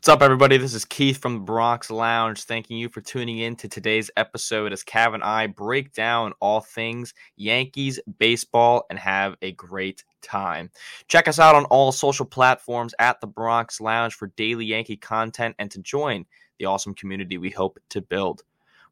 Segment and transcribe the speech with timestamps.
[0.00, 0.56] What's up, everybody?
[0.56, 2.44] This is Keith from the Bronx Lounge.
[2.44, 6.62] Thanking you for tuning in to today's episode as Cav and I break down all
[6.62, 10.70] things Yankees baseball and have a great time.
[11.08, 15.54] Check us out on all social platforms at the Bronx Lounge for daily Yankee content
[15.58, 16.24] and to join
[16.58, 18.42] the awesome community we hope to build.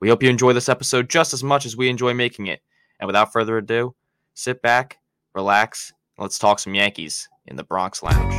[0.01, 2.61] We hope you enjoy this episode just as much as we enjoy making it.
[3.01, 3.95] And without further ado,
[4.35, 4.99] sit back,
[5.35, 8.38] relax, and let's talk some Yankees in the Bronx Lounge.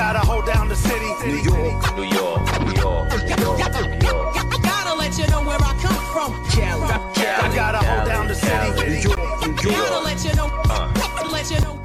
[0.00, 1.04] Gotta hold down the city.
[1.26, 4.34] New York, New York, New York, New York, New York.
[4.62, 6.30] Gotta let you know where I come from.
[6.48, 6.88] Cali.
[6.88, 8.70] I gotta hold down the city.
[8.80, 10.46] New York, New Gotta let you know.
[10.70, 11.30] Let.
[11.30, 11.76] Let you know.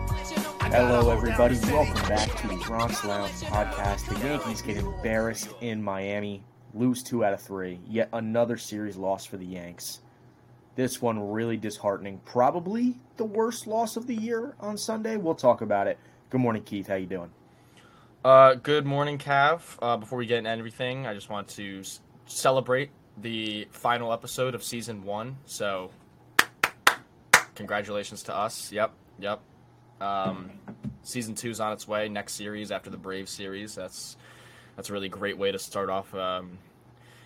[0.62, 1.59] Hello, everybody.
[1.64, 4.06] Welcome back to the Bronx Lounge podcast.
[4.06, 6.42] The Yankees get embarrassed in Miami,
[6.73, 7.82] lose two out of three.
[7.86, 10.00] Yet another series loss for the Yanks.
[10.78, 12.22] This one really disheartening.
[12.23, 15.18] Probably the worst loss of the year on Sunday.
[15.18, 16.00] We'll talk about it.
[16.30, 16.88] Good morning, Keith.
[16.88, 17.32] How you doing?
[18.26, 19.62] Uh, good morning, Cav.
[19.80, 24.56] Uh, before we get into everything, I just want to s- celebrate the final episode
[24.56, 25.38] of season one.
[25.45, 25.92] So,
[27.54, 28.72] congratulations to us.
[28.72, 29.42] Yep, yep.
[30.02, 30.50] Um,
[31.04, 32.09] season is on its way.
[32.09, 33.76] Next series after the Brave series.
[33.76, 34.17] That's
[34.76, 36.58] that's a really great way to start off um,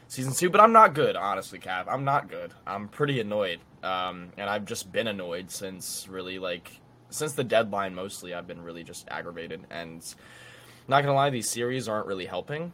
[0.10, 0.50] season two.
[0.50, 1.86] But I'm not good, honestly, Cav.
[1.88, 2.52] I'm not good.
[2.68, 7.96] I'm pretty annoyed, um, and I've just been annoyed since really like since the deadline.
[7.96, 10.04] Mostly, I've been really just aggravated and
[10.90, 12.74] not gonna lie, these series aren't really helping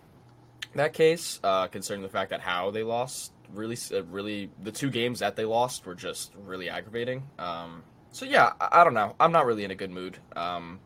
[0.75, 4.89] that case, uh, considering the fact that how they lost really, uh, really, the two
[4.89, 7.23] games that they lost were just really aggravating.
[7.39, 9.15] Um, so yeah, I, I don't know.
[9.19, 10.17] I'm not really in a good mood.
[10.35, 10.79] Um,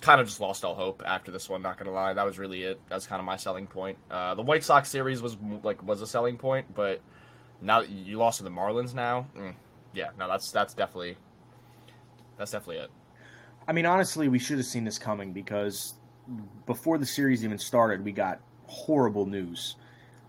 [0.00, 1.62] kind of just lost all hope after this one.
[1.62, 2.80] Not gonna lie, that was really it.
[2.88, 3.98] That's kind of my selling point.
[4.10, 7.00] Uh, the White Sox series was like was a selling point, but
[7.60, 9.54] now you lost to the Marlins now, mm,
[9.94, 11.16] yeah, no, that's that's definitely
[12.36, 12.90] that's definitely it.
[13.66, 15.94] I mean, honestly, we should have seen this coming because
[16.66, 19.76] before the series even started, we got horrible news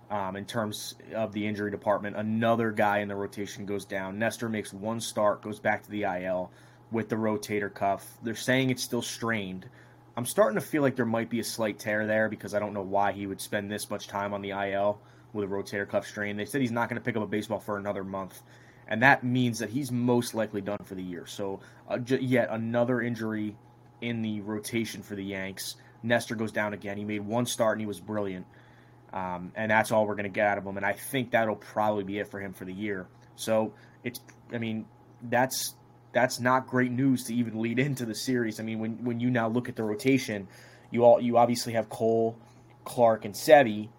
[0.09, 2.15] um, in terms of the injury department.
[2.15, 4.19] Another guy in the rotation goes down.
[4.19, 6.51] Nestor makes one start, goes back to the IL
[6.91, 8.17] with the rotator cuff.
[8.23, 9.67] They're saying it's still strained.
[10.17, 12.73] I'm starting to feel like there might be a slight tear there because I don't
[12.73, 15.01] know why he would spend this much time on the IL
[15.33, 16.37] with a rotator cuff strain.
[16.37, 18.41] They said he's not going to pick up a baseball for another month.
[18.87, 21.25] And that means that he's most likely done for the year.
[21.25, 23.57] So, uh, j- yet another injury
[24.01, 25.75] in the rotation for the Yanks.
[26.05, 26.97] Nestor goes down again.
[26.97, 28.45] He made one start and he was brilliant.
[29.13, 30.77] Um, and that's all we're going to get out of him.
[30.77, 33.07] And I think that'll probably be it for him for the year.
[33.35, 33.73] So
[34.03, 34.19] it's,
[34.51, 34.85] I mean,
[35.21, 35.75] that's
[36.15, 38.59] that's not great news to even lead into the series.
[38.59, 40.47] I mean, when when you now look at the rotation,
[40.89, 42.37] you all you obviously have Cole,
[42.85, 43.89] Clarke, and Sevy,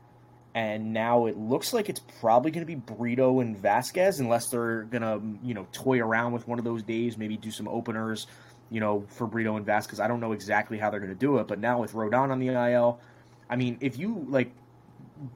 [0.54, 4.84] and now it looks like it's probably going to be Brito and Vasquez, unless they're
[4.84, 8.26] going to you know toy around with one of those days, maybe do some openers,
[8.70, 10.00] you know, for Brito and Vasquez.
[10.00, 12.38] I don't know exactly how they're going to do it, but now with Rodon on
[12.38, 13.00] the IL,
[13.48, 14.52] I mean, if you like,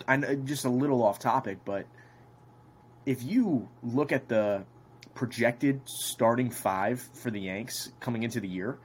[0.09, 1.87] I'm just a little off topic, but
[3.07, 4.65] if you look at the
[5.15, 8.79] projected starting five for the Yanks coming into the year,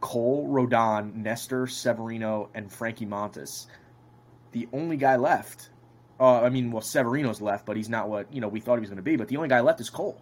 [0.00, 3.66] Cole, Rodon, Nestor, Severino, and Frankie Montas.
[4.52, 5.70] The only guy left,
[6.20, 8.80] uh, I mean, well, Severino's left, but he's not what you know we thought he
[8.80, 9.16] was going to be.
[9.16, 10.20] But the only guy left is Cole.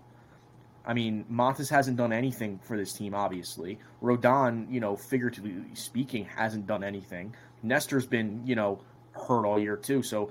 [0.87, 3.79] I mean, Montas hasn't done anything for this team, obviously.
[4.01, 7.35] Rodon, you know, figuratively speaking, hasn't done anything.
[7.63, 8.81] Nestor's been, you know,
[9.13, 10.03] hurt all year too.
[10.03, 10.31] So,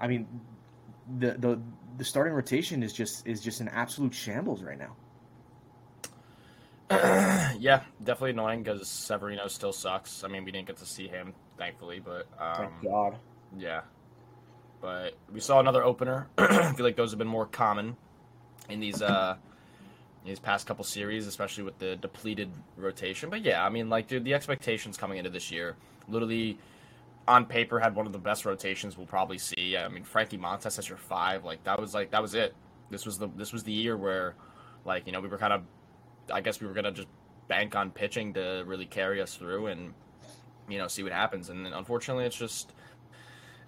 [0.00, 0.28] I mean,
[1.18, 1.60] the the
[1.98, 4.94] the starting rotation is just is just an absolute shambles right now.
[7.58, 10.22] yeah, definitely annoying because Severino still sucks.
[10.22, 13.16] I mean, we didn't get to see him, thankfully, but um, Thank God.
[13.58, 13.80] yeah.
[14.80, 16.28] But we saw another opener.
[16.38, 17.96] I feel like those have been more common
[18.68, 19.36] in these uh
[20.26, 23.30] these past couple series, especially with the depleted rotation.
[23.30, 25.76] But yeah, I mean, like, dude, the expectations coming into this year,
[26.08, 26.58] literally
[27.28, 29.76] on paper, had one of the best rotations we'll probably see.
[29.76, 32.54] I mean, Frankie Montas as your five, like that was like that was it.
[32.90, 34.34] This was the this was the year where,
[34.84, 35.62] like, you know, we were kind of
[36.30, 37.08] I guess we were gonna just
[37.48, 39.94] bank on pitching to really carry us through and
[40.68, 41.48] you know see what happens.
[41.48, 42.72] And then unfortunately, it's just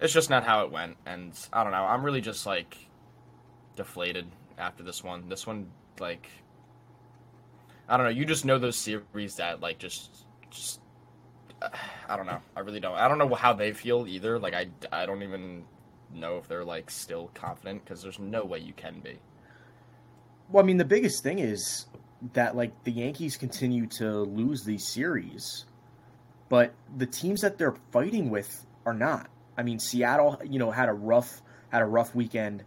[0.01, 0.97] it's just not how it went.
[1.05, 1.83] And I don't know.
[1.83, 2.77] I'm really just like
[3.75, 4.27] deflated
[4.57, 5.29] after this one.
[5.29, 5.69] This one,
[5.99, 6.27] like,
[7.89, 8.11] I don't know.
[8.11, 10.79] You just know those series that like just just
[11.61, 11.69] uh,
[12.07, 12.41] I don't know.
[12.55, 12.95] I really don't.
[12.95, 14.37] I don't know how they feel either.
[14.37, 15.65] Like I I don't even
[16.13, 19.17] know if they're like still confident because there's no way you can be.
[20.49, 21.87] Well, I mean, the biggest thing is
[22.33, 25.65] that like the Yankees continue to lose these series,
[26.47, 29.29] but the teams that they're fighting with are not.
[29.57, 32.63] I mean, Seattle, you know, had a rough had a rough weekend,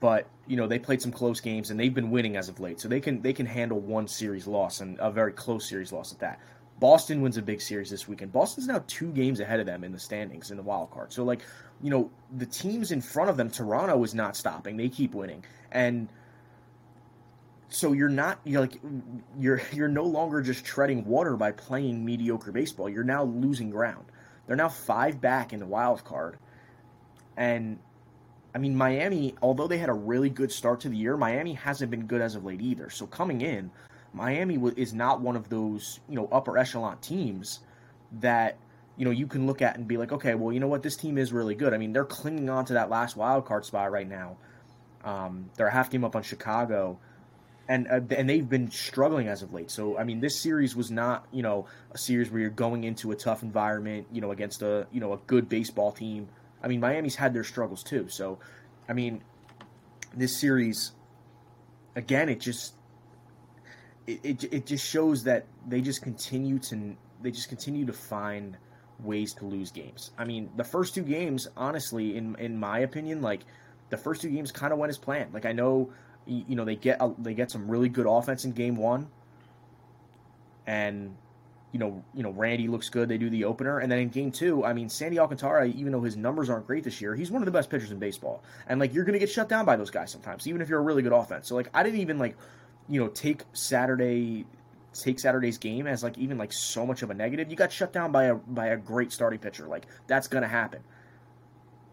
[0.00, 2.80] but you know they played some close games and they've been winning as of late,
[2.80, 6.12] so they can they can handle one series loss and a very close series loss
[6.12, 6.40] at that.
[6.78, 8.32] Boston wins a big series this weekend.
[8.32, 11.12] Boston's now two games ahead of them in the standings in the wild card.
[11.12, 11.40] So like,
[11.82, 14.76] you know, the teams in front of them, Toronto is not stopping.
[14.76, 15.44] They keep winning.
[15.72, 16.08] And
[17.68, 18.78] so you're not you're like
[19.38, 22.88] you're you're no longer just treading water by playing mediocre baseball.
[22.88, 24.04] You're now losing ground.
[24.46, 26.38] They're now five back in the wild card.
[27.36, 27.78] And
[28.56, 31.90] I mean Miami, although they had a really good start to the year, Miami hasn't
[31.90, 32.88] been good as of late either.
[32.88, 33.70] So coming in,
[34.14, 37.60] Miami is not one of those, you know, upper echelon teams
[38.20, 38.56] that
[38.96, 40.96] you know you can look at and be like, okay, well, you know what, this
[40.96, 41.74] team is really good.
[41.74, 44.38] I mean, they're clinging on to that last wild card spot right now.
[45.04, 46.98] Um, they're a half game up on Chicago,
[47.68, 49.70] and uh, and they've been struggling as of late.
[49.70, 53.12] So I mean, this series was not you know a series where you're going into
[53.12, 56.28] a tough environment, you know, against a you know a good baseball team.
[56.62, 58.08] I mean, Miami's had their struggles too.
[58.08, 58.38] So,
[58.88, 59.22] I mean,
[60.14, 60.92] this series,
[61.94, 62.74] again, it just
[64.06, 68.56] it, it, it just shows that they just continue to they just continue to find
[69.00, 70.10] ways to lose games.
[70.18, 73.40] I mean, the first two games, honestly, in in my opinion, like
[73.90, 75.34] the first two games kind of went as planned.
[75.34, 75.90] Like I know,
[76.26, 79.08] you know, they get they get some really good offense in game one,
[80.66, 81.16] and
[81.76, 83.06] you know, you know, Randy looks good.
[83.06, 86.00] They do the opener, and then in game two, I mean, Sandy Alcantara, even though
[86.00, 88.42] his numbers aren't great this year, he's one of the best pitchers in baseball.
[88.66, 90.78] And like, you're going to get shut down by those guys sometimes, even if you're
[90.78, 91.48] a really good offense.
[91.48, 92.34] So like, I didn't even like,
[92.88, 94.46] you know, take Saturday,
[94.94, 97.50] take Saturday's game as like even like so much of a negative.
[97.50, 99.66] You got shut down by a by a great starting pitcher.
[99.66, 100.80] Like that's going to happen.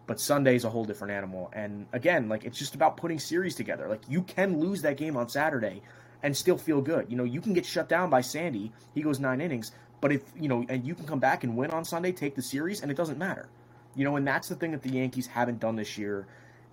[0.06, 1.50] But Sunday's a whole different animal.
[1.52, 3.86] And again, like it's just about putting series together.
[3.86, 5.82] Like you can lose that game on Saturday
[6.24, 7.06] and still feel good.
[7.10, 8.72] You know, you can get shut down by Sandy.
[8.94, 11.70] He goes nine innings, but if you know, and you can come back and win
[11.70, 13.50] on Sunday, take the series, and it doesn't matter.
[13.94, 16.26] You know, and that's the thing that the Yankees haven't done this year,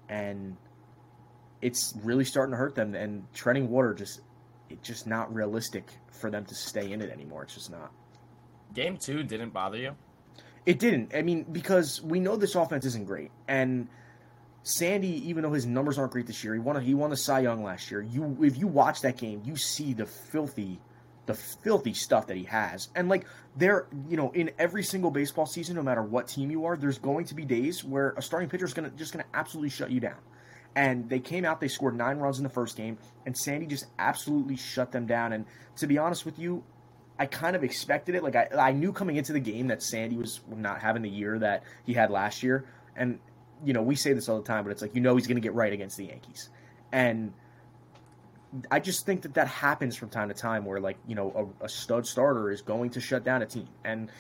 [0.08, 0.56] and
[1.62, 2.96] it's really starting to hurt them.
[2.96, 4.22] And treading water just,
[4.70, 7.44] it's just not realistic for them to stay in it anymore.
[7.44, 7.92] It's just not.
[8.74, 9.96] Game two didn't bother you.
[10.66, 11.14] It didn't.
[11.14, 13.90] I mean, because we know this offense isn't great, and
[14.64, 17.40] Sandy, even though his numbers aren't great this year, he won he won the Cy
[17.40, 18.02] Young last year.
[18.02, 20.80] You, if you watch that game, you see the filthy,
[21.26, 23.26] the filthy stuff that he has, and like
[23.58, 27.00] there, you know, in every single baseball season, no matter what team you are, there's
[27.00, 30.00] going to be days where a starting pitcher is gonna just gonna absolutely shut you
[30.00, 30.18] down.
[30.76, 33.88] And they came out, they scored nine runs in the first game, and Sandy just
[34.00, 35.34] absolutely shut them down.
[35.34, 35.46] And
[35.78, 36.64] to be honest with you,
[37.20, 38.24] I kind of expected it.
[38.24, 41.40] Like I, I knew coming into the game that Sandy was not having the year
[41.40, 42.66] that he had last year,
[42.96, 43.20] and
[43.64, 45.38] you know we say this all the time, but it's like you know he's going
[45.38, 46.50] to get right against the Yankees,
[46.92, 47.34] and
[48.70, 51.66] I just think that that happens from time to time where like you know a,
[51.66, 54.12] a stud starter is going to shut down a team, and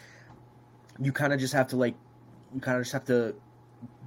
[1.00, 1.96] you kind of just have to like
[2.54, 3.36] you kind of just have to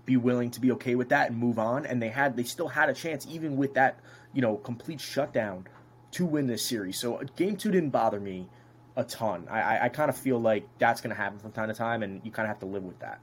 [0.05, 1.87] be willing to be okay with that and move on.
[1.87, 4.01] And they had they still had a chance even with that
[4.33, 5.67] you know complete shutdown
[6.13, 6.99] to win this series.
[6.99, 8.49] So uh, game two didn't bother me
[8.97, 9.47] a ton.
[9.51, 12.03] I, I, I kind of feel like that's going to happen from time to time,
[12.03, 13.21] and you kind of have to live with that.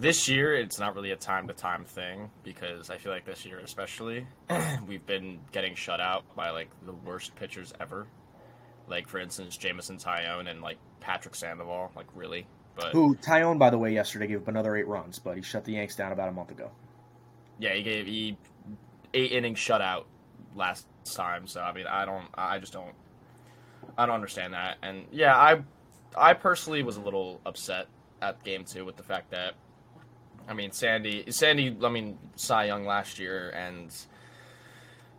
[0.00, 3.44] This year, it's not really a time to time thing because I feel like this
[3.44, 4.26] year, especially,
[4.86, 8.06] we've been getting shut out by like the worst pitchers ever.
[8.86, 11.90] Like for instance, Jameson Taillon and like Patrick Sandoval.
[11.96, 12.46] Like really,
[12.76, 15.64] but Who Taillon, by the way, yesterday gave up another eight runs, but he shut
[15.64, 16.70] the Yanks down about a month ago.
[17.58, 18.36] yeah, he gave he
[19.14, 20.04] eight inning shutout
[20.54, 21.46] last time.
[21.48, 22.94] So I mean, I don't, I just don't,
[23.96, 24.76] I don't understand that.
[24.82, 25.62] And yeah, I,
[26.16, 27.88] I personally was a little upset
[28.22, 29.54] at game two with the fact that,
[30.48, 33.94] I mean, Sandy, Sandy, I mean, Cy Young last year, and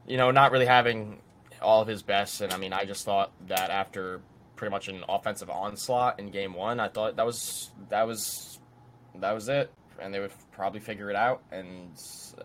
[0.07, 1.21] you know, not really having
[1.61, 2.41] all of his best.
[2.41, 4.21] And I mean, I just thought that after
[4.55, 8.59] pretty much an offensive onslaught in game one, I thought that was that was
[9.19, 9.71] that was it,
[10.01, 11.43] and they would probably figure it out.
[11.51, 11.91] And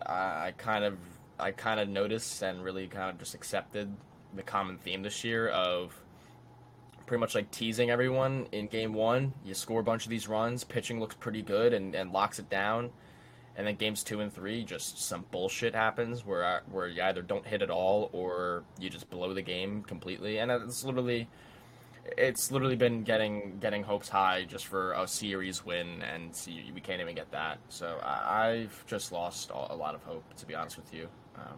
[0.05, 0.97] I, I kind of
[1.39, 3.91] I kind of noticed and really kind of just accepted
[4.35, 5.93] the common theme this year of
[7.05, 9.33] pretty much like teasing everyone in game one.
[9.43, 12.49] You score a bunch of these runs, pitching looks pretty good and, and locks it
[12.49, 12.91] down.
[13.57, 17.45] And then games two and three, just some bullshit happens where where you either don't
[17.45, 20.39] hit at all or you just blow the game completely.
[20.39, 21.29] And it's literally,
[22.17, 26.37] it's literally been getting getting hopes high just for a series win, and
[26.73, 27.59] we can't even get that.
[27.69, 31.07] So I, I've just lost a lot of hope, to be honest with you.
[31.37, 31.55] Um,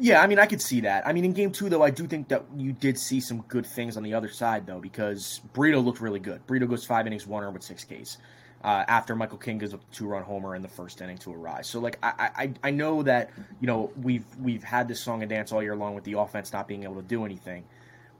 [0.00, 1.06] Yeah, I mean, I could see that.
[1.06, 3.66] I mean, in game two, though, I do think that you did see some good
[3.66, 6.46] things on the other side, though, because Brito looked really good.
[6.46, 8.16] Brito goes five innings, one earned with six Ks.
[8.62, 11.80] Uh, after Michael King gives a two-run homer in the first inning to Arraez, so
[11.80, 15.50] like I, I I know that you know we've we've had this song and dance
[15.50, 17.64] all year long with the offense not being able to do anything,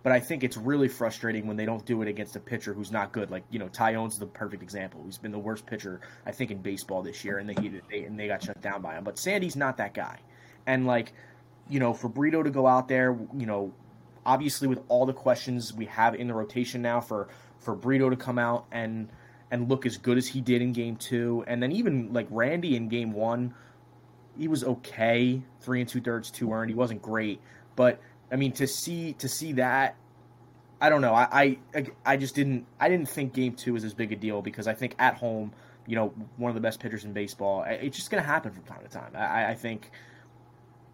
[0.03, 2.91] but I think it's really frustrating when they don't do it against a pitcher who's
[2.91, 3.31] not good.
[3.31, 5.03] Like you know, Taillon's the perfect example.
[5.05, 8.19] He's been the worst pitcher I think in baseball this year, and they, they and
[8.19, 9.05] they got shut down by him.
[9.05, 10.21] But Sandy's not that guy,
[10.67, 11.13] and like
[11.71, 13.73] you know, for Brito to go out there, you know,
[14.27, 17.29] obviously with all the questions we have in the rotation now for
[17.61, 19.09] for Brito to come out and
[19.51, 22.77] and look as good as he did in game two, and then even like Randy
[22.77, 23.55] in game one,
[24.39, 26.71] he was okay, three and two thirds, two earned.
[26.71, 27.41] He wasn't great,
[27.77, 28.01] but
[28.31, 29.97] I mean to see to see that,
[30.81, 31.15] I don't know.
[31.15, 34.43] I I, I just didn't I didn't think game two was as big a deal
[34.43, 35.53] because I think at home,
[35.87, 37.65] you know, one of the best pitchers in baseball.
[37.67, 39.13] It's just going to happen from time to time.
[39.15, 39.91] I, I think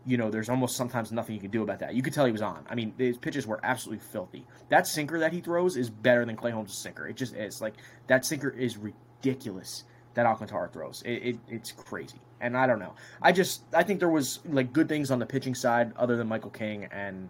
[0.07, 1.95] you know, there's almost sometimes nothing you can do about that.
[1.95, 2.65] You could tell he was on.
[2.71, 4.47] I mean, his pitches were absolutely filthy.
[4.69, 7.09] That sinker that he throws is better than Clay Holmes' sinker.
[7.09, 7.61] It just is.
[7.61, 7.75] Like,
[8.07, 9.85] that sinker is ridiculous
[10.15, 11.03] that Alcantara throws.
[11.05, 12.21] It, it, it's crazy.
[12.41, 12.95] And I don't know.
[13.21, 16.29] I just, I think there was, like, good things on the pitching side other than
[16.29, 16.85] Michael King.
[16.85, 17.29] And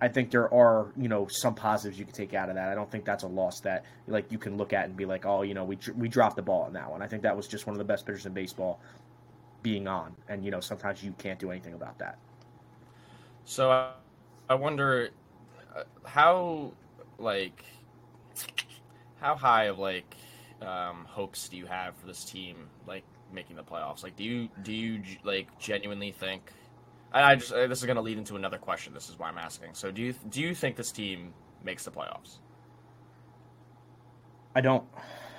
[0.00, 2.70] I think there are, you know, some positives you can take out of that.
[2.70, 5.26] I don't think that's a loss that, like, you can look at and be like,
[5.26, 7.02] oh, you know, we, we dropped the ball on that one.
[7.02, 8.80] I think that was just one of the best pitchers in baseball
[9.62, 12.18] being on, and you know sometimes you can't do anything about that.
[13.44, 13.92] So uh,
[14.48, 15.10] I wonder
[15.74, 16.72] uh, how
[17.18, 17.64] like
[19.20, 20.16] how high of like
[20.60, 24.02] um, hopes do you have for this team like making the playoffs?
[24.02, 26.52] Like, do you do you like genuinely think?
[27.12, 28.94] I just uh, this is going to lead into another question.
[28.94, 29.70] This is why I'm asking.
[29.74, 32.38] So do you do you think this team makes the playoffs?
[34.54, 34.84] I don't.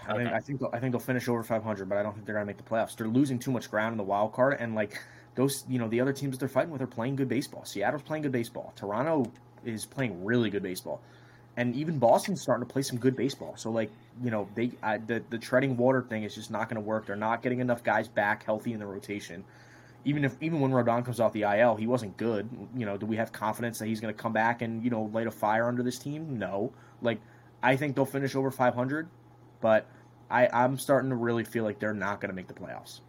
[0.07, 2.25] I mean, I think they'll, I think they'll finish over 500, but I don't think
[2.25, 2.95] they're gonna make the playoffs.
[2.95, 4.99] They're losing too much ground in the wild card, and like
[5.35, 7.65] those, you know, the other teams that they're fighting with are playing good baseball.
[7.65, 8.73] Seattle's playing good baseball.
[8.75, 9.31] Toronto
[9.65, 11.01] is playing really good baseball,
[11.57, 13.55] and even Boston's starting to play some good baseball.
[13.55, 13.91] So like,
[14.23, 17.05] you know, they I, the the treading water thing is just not going to work.
[17.05, 19.43] They're not getting enough guys back healthy in the rotation.
[20.05, 22.49] Even if even when Rodon comes off the IL, he wasn't good.
[22.75, 25.09] You know, do we have confidence that he's going to come back and you know
[25.13, 26.37] light a fire under this team?
[26.37, 26.73] No.
[27.01, 27.19] Like,
[27.61, 29.07] I think they'll finish over 500
[29.63, 29.87] but
[30.29, 32.99] I, I'm starting to really feel like they're not going to make the playoffs.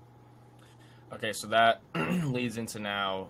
[1.12, 3.26] Okay, so that leads into now.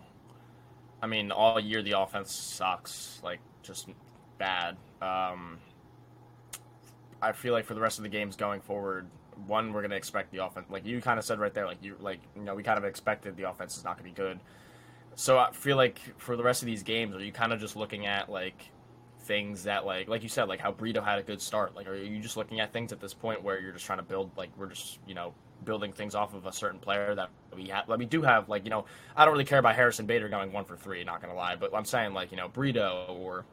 [1.02, 3.88] I mean, all year the offense sucks, like just
[4.36, 4.76] bad.
[5.00, 5.58] Um,
[7.22, 9.06] I feel like for the rest of the games going forward,
[9.46, 11.82] one we're going to expect the offense, like you kind of said right there, like
[11.82, 14.22] you like you know we kind of expected the offense is not going to be
[14.22, 14.38] good.
[15.14, 17.74] So I feel like for the rest of these games, are you kind of just
[17.74, 18.70] looking at like
[19.24, 21.74] things that like like you said like how Brito had a good start.
[21.74, 24.04] Like are you just looking at things at this point where you're just trying to
[24.04, 27.68] build like we're just you know building things off of a certain player that we
[27.68, 28.84] have like we do have like you know
[29.16, 31.74] I don't really care about Harrison Bader going one for three not gonna lie but
[31.74, 33.44] I'm saying like you know Brito or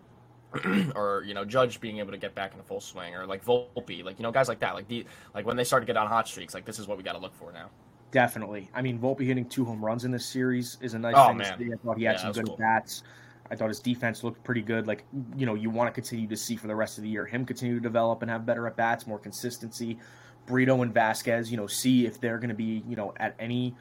[0.96, 3.46] or you know Judge being able to get back in a full swing or like
[3.46, 5.96] Volpe like you know guys like that like the like when they start to get
[5.96, 7.70] on hot streaks like this is what we got to look for now.
[8.12, 8.70] Definitely.
[8.74, 11.38] I mean Volpe hitting two home runs in this series is a nice oh, thing
[11.38, 11.54] man.
[11.54, 12.58] I thought he had Yeah, some good cool.
[12.58, 13.04] bats
[13.52, 14.88] I thought his defense looked pretty good.
[14.88, 15.04] Like,
[15.36, 17.46] you know, you want to continue to see for the rest of the year him
[17.46, 20.00] continue to develop and have better at bats, more consistency.
[20.46, 23.76] Brito and Vasquez, you know, see if they're going to be, you know, at any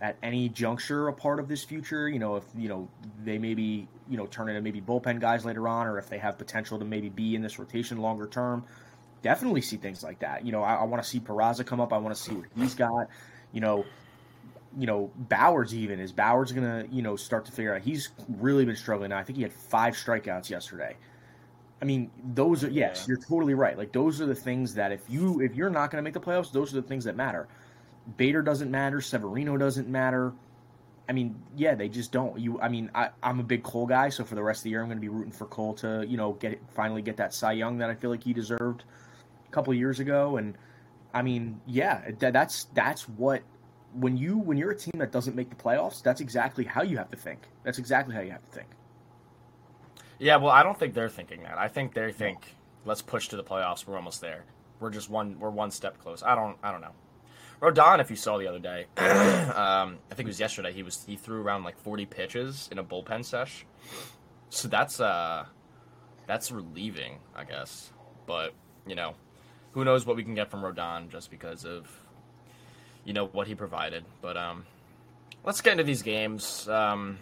[0.00, 2.08] at any juncture a part of this future.
[2.08, 2.88] You know, if you know
[3.24, 6.38] they maybe you know turn into maybe bullpen guys later on, or if they have
[6.38, 8.64] potential to maybe be in this rotation longer term.
[9.20, 10.46] Definitely see things like that.
[10.46, 11.92] You know, I, I want to see Peraza come up.
[11.92, 13.08] I want to see what he's got.
[13.52, 13.84] You know,
[14.78, 18.64] you know, Bauers even is Bauers gonna you know start to figure out he's really
[18.64, 19.18] been struggling now.
[19.18, 20.96] I think he had five strikeouts yesterday.
[21.80, 23.04] I mean, those are yes, Yeah.
[23.08, 23.76] you're totally right.
[23.76, 26.52] Like those are the things that if you if you're not gonna make the playoffs,
[26.52, 27.48] those are the things that matter.
[28.16, 29.00] Bader doesn't matter.
[29.00, 30.32] Severino doesn't matter.
[31.08, 32.38] I mean, yeah, they just don't.
[32.38, 34.70] You, I mean, I, I'm a big Cole guy, so for the rest of the
[34.70, 37.32] year, I'm going to be rooting for Cole to, you know, get finally get that
[37.32, 38.84] Cy Young that I feel like he deserved
[39.46, 40.36] a couple of years ago.
[40.36, 40.54] And
[41.14, 43.42] I mean, yeah, that, that's that's what
[43.94, 46.98] when you when you're a team that doesn't make the playoffs, that's exactly how you
[46.98, 47.40] have to think.
[47.64, 48.68] That's exactly how you have to think.
[50.18, 51.58] Yeah, well, I don't think they're thinking that.
[51.58, 52.54] I think they think
[52.84, 53.86] let's push to the playoffs.
[53.86, 54.44] We're almost there.
[54.80, 55.38] We're just one.
[55.38, 56.22] We're one step close.
[56.22, 56.56] I don't.
[56.62, 56.92] I don't know.
[57.60, 60.72] Rodon, if you saw the other day, um, I think it was yesterday.
[60.72, 63.64] He was he threw around like forty pitches in a bullpen sesh.
[64.50, 65.46] So that's uh,
[66.26, 67.92] that's relieving, I guess.
[68.26, 68.54] But
[68.86, 69.14] you know,
[69.72, 71.88] who knows what we can get from Rodon just because of
[73.08, 74.04] you know what he provided.
[74.20, 74.66] But um,
[75.42, 76.68] let's get into these games.
[76.68, 77.18] Um,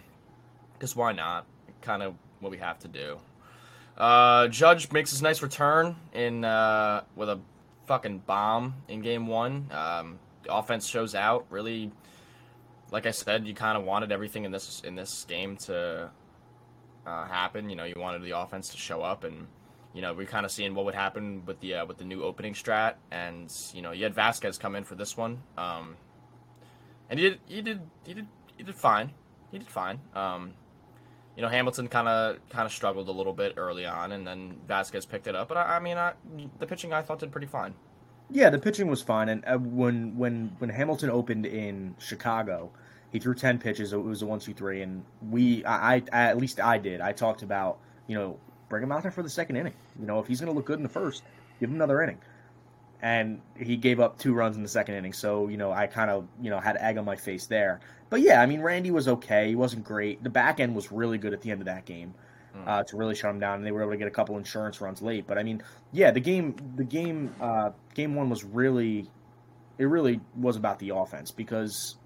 [0.72, 1.46] because why not?
[1.80, 3.18] Kind of what we have to do.
[3.96, 7.38] Uh, Judge makes his nice return in uh, with a
[7.86, 9.68] fucking bomb in game one.
[9.70, 11.46] Um, the offense shows out.
[11.50, 11.92] Really,
[12.90, 16.10] like I said, you kind of wanted everything in this in this game to
[17.06, 17.70] uh, happen.
[17.70, 19.46] You know, you wanted the offense to show up, and
[19.96, 22.22] you know we're kind of seeing what would happen with the uh, with the new
[22.22, 22.96] opening strat.
[23.10, 25.96] And you know, you had Vasquez come in for this one, um,
[27.08, 28.26] and he did he did he did
[28.58, 29.12] he did fine.
[29.50, 29.98] He did fine.
[30.14, 30.52] Um,
[31.34, 34.58] you know, Hamilton kind of kind of struggled a little bit early on, and then
[34.68, 35.48] Vasquez picked it up.
[35.48, 36.12] But I, I mean, I,
[36.58, 37.74] the pitching I thought did pretty fine.
[38.30, 42.70] Yeah, the pitching was fine, and uh, when when when Hamilton opened in Chicago,
[43.12, 43.94] he threw ten pitches.
[43.94, 47.00] It was a one, two, three, and we, I, I at least I did.
[47.00, 49.74] I talked about you know, bring him out there for the second inning.
[49.98, 51.22] You know, if he's going to look good in the first,
[51.60, 52.18] give him another inning.
[53.02, 56.10] And he gave up two runs in the second inning, so you know I kind
[56.10, 57.80] of you know had egg on my face there.
[58.08, 59.48] But yeah, I mean Randy was okay.
[59.48, 60.22] He wasn't great.
[60.22, 62.14] The back end was really good at the end of that game
[62.64, 64.80] uh, to really shut him down, and they were able to get a couple insurance
[64.80, 65.26] runs late.
[65.26, 69.10] But I mean, yeah, the game the game uh, game one was really
[69.78, 71.96] it really was about the offense because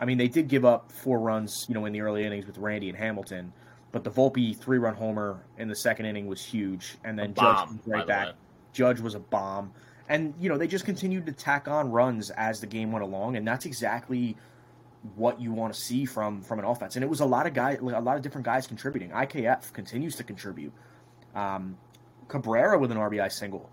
[0.00, 2.58] I mean they did give up four runs you know in the early innings with
[2.58, 3.52] Randy and Hamilton,
[3.92, 7.36] but the Volpe three run homer in the second inning was huge, and then Judge
[7.36, 8.26] bomb, right back.
[8.28, 8.32] way.
[8.72, 9.72] Judge was a bomb.
[10.08, 13.36] And, you know, they just continued to tack on runs as the game went along,
[13.36, 14.36] and that's exactly
[15.14, 16.96] what you want to see from from an offense.
[16.96, 19.10] And it was a lot of guys, a lot of different guys contributing.
[19.10, 20.72] IKF continues to contribute.
[21.34, 21.78] Um,
[22.28, 23.70] Cabrera with an RBI single,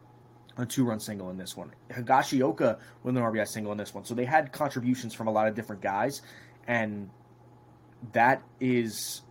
[0.57, 1.71] a two run single in this one.
[1.89, 4.05] Higashioka with an RBI single in this one.
[4.05, 6.21] So they had contributions from a lot of different guys,
[6.67, 7.09] and
[8.13, 9.21] that is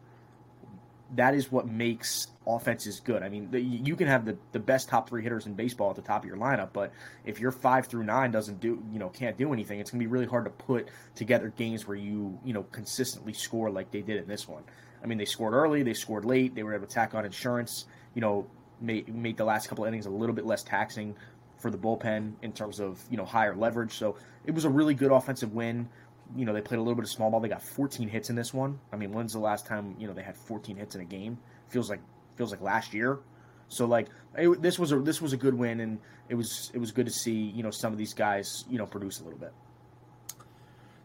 [1.15, 3.23] that is what makes offenses good.
[3.23, 5.97] I mean, the, you can have the, the best top three hitters in baseball at
[5.97, 6.93] the top of your lineup, but
[7.25, 10.05] if your five through nine doesn't do, you know, can't do anything, it's going to
[10.05, 14.03] be really hard to put together games where you, you know, consistently score like they
[14.03, 14.65] did in this one.
[15.03, 17.87] I mean, they scored early, they scored late, they were able to tack on insurance,
[18.15, 18.47] you know,
[18.81, 21.15] make, make the last couple innings a little bit less taxing
[21.59, 23.93] for the bullpen in terms of, you know, higher leverage.
[23.93, 25.89] So it was a really good offensive win.
[26.35, 27.41] You know, they played a little bit of small ball.
[27.41, 28.79] They got 14 hits in this one.
[28.93, 31.39] I mean, when's the last time, you know, they had 14 hits in a game?
[31.69, 32.01] Feels like
[32.37, 33.21] feels like last year.
[33.69, 36.79] So like it, this was a this was a good win, and it was it
[36.79, 39.39] was good to see you know some of these guys you know produce a little
[39.39, 39.53] bit.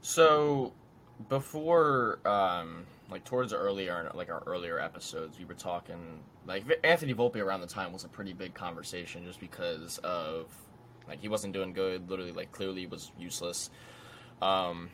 [0.01, 0.73] So
[1.29, 7.37] before, um, like towards earlier, like our earlier episodes, we were talking like Anthony Volpe
[7.37, 10.47] around the time was a pretty big conversation just because of
[11.07, 12.09] like he wasn't doing good.
[12.09, 13.69] Literally, like clearly was useless.
[14.41, 14.89] Um,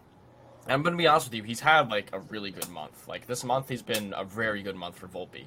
[0.70, 3.08] I'm gonna be honest with you, he's had like a really good month.
[3.08, 5.46] Like this month, he's been a very good month for Volpe,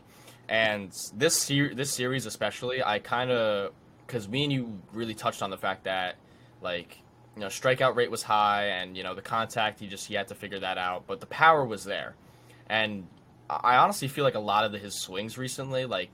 [0.48, 3.72] and this ser- this series especially, I kind of
[4.06, 6.16] because me and you really touched on the fact that
[6.60, 6.98] like
[7.36, 10.28] you know strikeout rate was high and you know the contact he just he had
[10.28, 12.14] to figure that out but the power was there.
[12.68, 13.06] And
[13.48, 16.10] i honestly feel like a lot of the, his swings recently like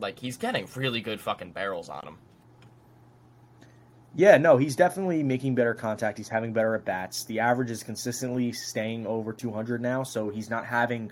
[0.00, 2.18] like he's getting really good fucking barrels on him
[4.16, 6.18] Yeah, no, he's definitely making better contact.
[6.18, 7.24] He's having better at bats.
[7.24, 11.10] The average is consistently staying over 200 now, so he's not having,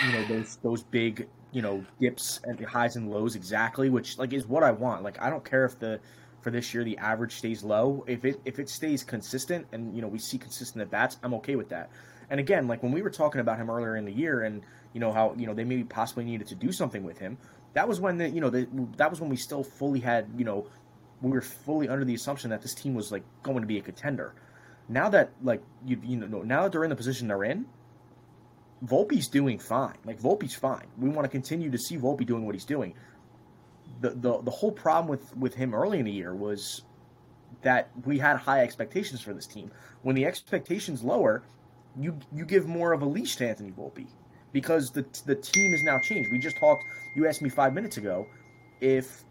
[0.00, 4.32] you know, those those big, you know, dips and highs and lows exactly, which like
[4.32, 5.02] is what I want.
[5.02, 6.00] Like I don't care if the
[6.40, 8.04] for this year the average stays low.
[8.08, 11.34] If it if it stays consistent and you know we see consistent at bats, I'm
[11.34, 11.90] okay with that.
[12.30, 14.62] And again, like when we were talking about him earlier in the year, and
[14.94, 17.36] you know how you know they maybe possibly needed to do something with him.
[17.74, 20.44] That was when the you know the, that was when we still fully had you
[20.44, 20.68] know
[21.22, 23.82] we were fully under the assumption that this team was like going to be a
[23.82, 24.34] contender.
[24.88, 27.66] Now that like you you know now that they're in the position they're in,
[28.84, 29.96] Volpe's doing fine.
[30.04, 30.86] Like Volpe's fine.
[30.98, 32.94] We want to continue to see Volpe doing what he's doing.
[34.00, 36.82] The the the whole problem with with him early in the year was
[37.62, 39.70] that we had high expectations for this team.
[40.02, 41.42] When the expectations lower,
[41.98, 44.06] you you give more of a leash to Anthony Volpe
[44.52, 46.30] because the the team has now changed.
[46.32, 46.84] We just talked.
[47.14, 48.26] You asked me five minutes ago
[48.80, 49.24] if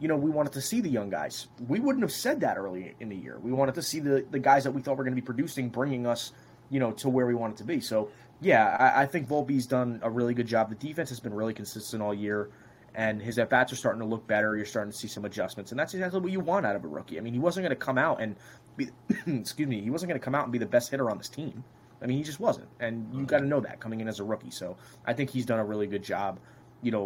[0.00, 1.48] you know we wanted to see the young guys.
[1.68, 3.38] We wouldn't have said that early in the year.
[3.40, 5.68] We wanted to see the the guys that we thought were going to be producing,
[5.68, 6.32] bringing us
[6.70, 7.80] you know to where we wanted to be.
[7.80, 10.68] So yeah, I, I think Volpe's done a really good job.
[10.68, 12.50] The defense has been really consistent all year.
[12.98, 14.56] And his at bats are starting to look better.
[14.56, 16.88] You're starting to see some adjustments, and that's exactly what you want out of a
[16.88, 17.18] rookie.
[17.18, 18.36] I mean, he wasn't going to come out and
[18.74, 18.88] be,
[19.26, 21.28] excuse me, he wasn't going to come out and be the best hitter on this
[21.28, 21.62] team.
[22.00, 23.26] I mean, he just wasn't, and you mm-hmm.
[23.26, 24.50] got to know that coming in as a rookie.
[24.50, 26.40] So I think he's done a really good job.
[26.80, 27.04] You know,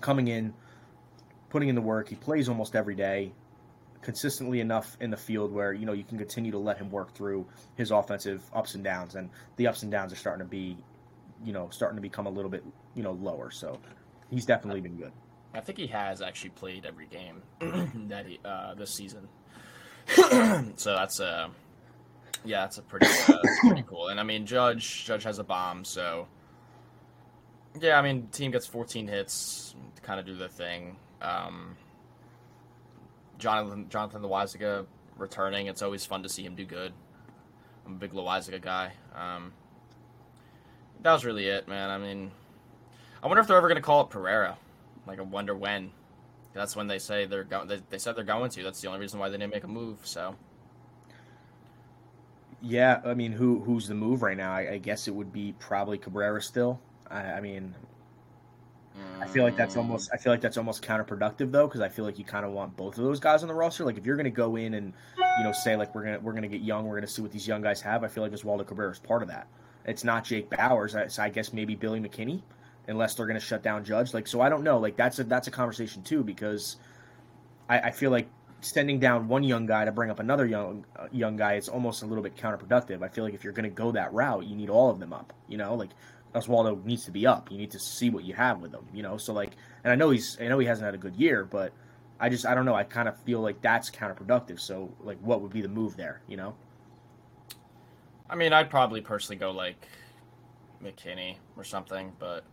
[0.00, 0.54] coming in,
[1.50, 2.08] putting in the work.
[2.08, 3.32] He plays almost every day,
[4.02, 7.14] consistently enough in the field where you know you can continue to let him work
[7.14, 10.78] through his offensive ups and downs, and the ups and downs are starting to be,
[11.44, 13.50] you know, starting to become a little bit you know lower.
[13.50, 13.78] So
[14.30, 15.12] he's definitely been good.
[15.54, 17.42] i think he has actually played every game
[18.08, 19.28] that he uh this season
[20.76, 21.48] so that's uh
[22.44, 25.84] yeah that's a pretty uh, pretty cool and i mean judge judge has a bomb
[25.84, 26.26] so
[27.80, 31.76] yeah i mean team gets 14 hits to kind of do their thing um
[33.38, 36.92] jonathan jonathan Loaisiga returning it's always fun to see him do good
[37.86, 39.52] i'm a big Loaisiga guy um
[41.02, 42.30] that was really it man i mean
[43.22, 44.56] I wonder if they're ever going to call it Peraza.
[45.06, 45.90] Like, I wonder when.
[46.52, 47.68] That's when they say they're going.
[47.68, 48.62] They, they said they're going to.
[48.62, 49.98] That's the only reason why they didn't make a move.
[50.02, 50.34] So
[52.60, 54.52] Yeah, I mean, who who's the move right now?
[54.52, 56.80] I, I guess it would be probably Cabrera still.
[57.08, 57.74] I, I mean,
[59.20, 62.04] I feel like that's almost I feel like that's almost counterproductive though because I feel
[62.04, 63.84] like you kind of want both of those guys on the roster.
[63.84, 64.92] Like if you're going to go in and
[65.38, 67.46] you know say like we're gonna we're gonna get young, we're gonna see what these
[67.46, 68.02] young guys have.
[68.02, 69.46] I feel like Oswaldo Cabrera is part of that.
[69.84, 70.94] It's not Jake Bauers.
[70.94, 72.42] I- So I guess maybe Billy McKinney
[72.88, 74.12] unless they're going to shut down Judge.
[74.14, 74.78] Like, so I don't know.
[74.78, 76.76] Like, that's a that's a conversation too because
[77.68, 78.28] I, I feel like
[78.62, 82.02] sending down one young guy to bring up another young uh, young guy is almost
[82.02, 83.02] a little bit counterproductive.
[83.02, 85.12] I feel like if you're going to go that route, you need all of them
[85.12, 85.32] up.
[85.48, 85.90] You know, like
[86.34, 87.50] Oswaldo needs to be up.
[87.50, 88.86] You need to see what you have with him.
[88.94, 89.52] You know, so like,
[89.84, 91.72] and I know he's I know he hasn't had a good year, but
[92.20, 92.74] I just I don't know.
[92.74, 94.60] I kind of feel like that's counterproductive.
[94.60, 96.22] So like, what would be the move there?
[96.28, 96.54] You know?
[98.28, 99.88] I mean, I'd probably personally go like
[100.82, 102.44] McKinney or something, but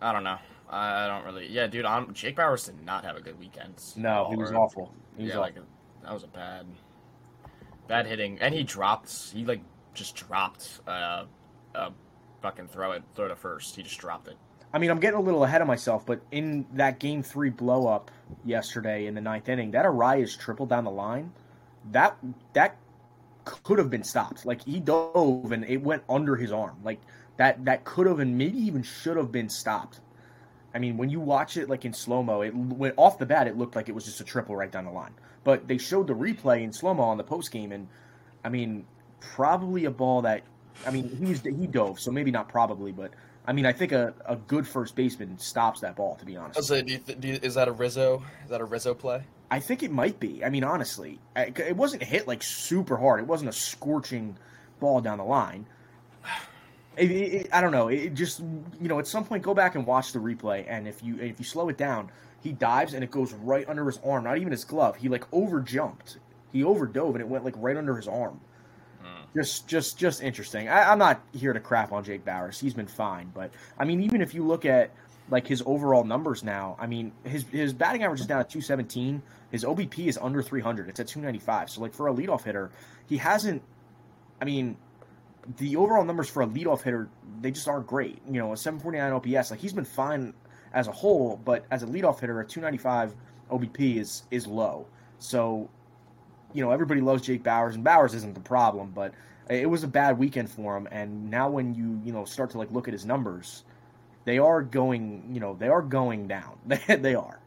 [0.00, 0.38] I don't know.
[0.70, 1.48] I don't really.
[1.48, 1.84] Yeah, dude.
[1.84, 3.74] I'm, Jake Bauers did not have a good weekend.
[3.96, 4.94] No, he was Or- awful.
[5.16, 5.42] He was yeah, awful.
[5.42, 5.66] like
[6.04, 6.66] that was a bad,
[7.88, 9.12] bad hitting, and he dropped.
[9.34, 9.60] He like
[9.94, 11.24] just dropped uh,
[11.74, 11.90] a
[12.42, 13.76] fucking throw it, throw to first.
[13.76, 14.36] He just dropped it.
[14.74, 17.86] I mean, I'm getting a little ahead of myself, but in that game three blow
[17.86, 18.10] up
[18.44, 21.32] yesterday in the ninth inning, that Arraez triple down the line,
[21.90, 22.16] that
[22.54, 22.76] that
[23.44, 24.46] could have been stopped.
[24.46, 26.76] Like he dove and it went under his arm.
[26.82, 27.00] Like
[27.36, 30.00] that that could have and maybe even should have been stopped.
[30.74, 33.46] I mean, when you watch it like in slow mo, it went off the bat.
[33.46, 35.12] It looked like it was just a triple right down the line.
[35.44, 37.88] But they showed the replay in slow mo on the post game, and
[38.42, 38.86] I mean,
[39.20, 40.42] probably a ball that
[40.86, 43.12] I mean he was, he dove, so maybe not probably, but
[43.46, 46.16] I mean I think a, a good first baseman stops that ball.
[46.16, 48.22] To be honest, I'll say, do you th- do you, is that a Rizzo?
[48.44, 49.22] Is that a Rizzo play?
[49.50, 50.42] I think it might be.
[50.44, 53.20] I mean, honestly, I- it wasn't hit like super hard.
[53.20, 54.36] It wasn't a scorching
[54.80, 55.66] ball down the line.
[56.96, 57.88] It, it, it- I don't know.
[57.88, 61.02] It just you know, at some point, go back and watch the replay, and if
[61.02, 64.24] you if you slow it down, he dives and it goes right under his arm,
[64.24, 64.96] not even his glove.
[64.96, 66.18] He like over jumped.
[66.52, 68.40] He overdove and it went like right under his arm.
[69.34, 70.68] Just, just, just interesting.
[70.68, 72.60] I, I'm not here to crap on Jake Bauers.
[72.60, 74.90] He's been fine, but I mean, even if you look at
[75.30, 79.22] like his overall numbers now, I mean, his his batting average is down at 217.
[79.50, 80.88] His OBP is under 300.
[80.88, 81.70] It's at 295.
[81.70, 82.70] So like for a leadoff hitter,
[83.06, 83.62] he hasn't.
[84.40, 84.76] I mean,
[85.58, 87.08] the overall numbers for a leadoff hitter
[87.40, 88.18] they just aren't great.
[88.26, 90.34] You know, a 749 OPS, like he's been fine
[90.72, 93.14] as a whole, but as a leadoff hitter, a 295
[93.50, 94.86] OBP is is low.
[95.18, 95.68] So,
[96.54, 99.14] you know, everybody loves Jake Bauers, and Bauers isn't the problem, but
[99.48, 100.88] it was a bad weekend for him.
[100.90, 103.64] And now when you you know start to like look at his numbers,
[104.24, 106.58] they are going you know they are going down.
[106.86, 107.38] They are.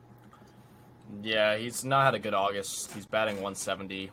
[1.21, 2.91] Yeah, he's not had a good August.
[2.93, 4.09] He's batting 170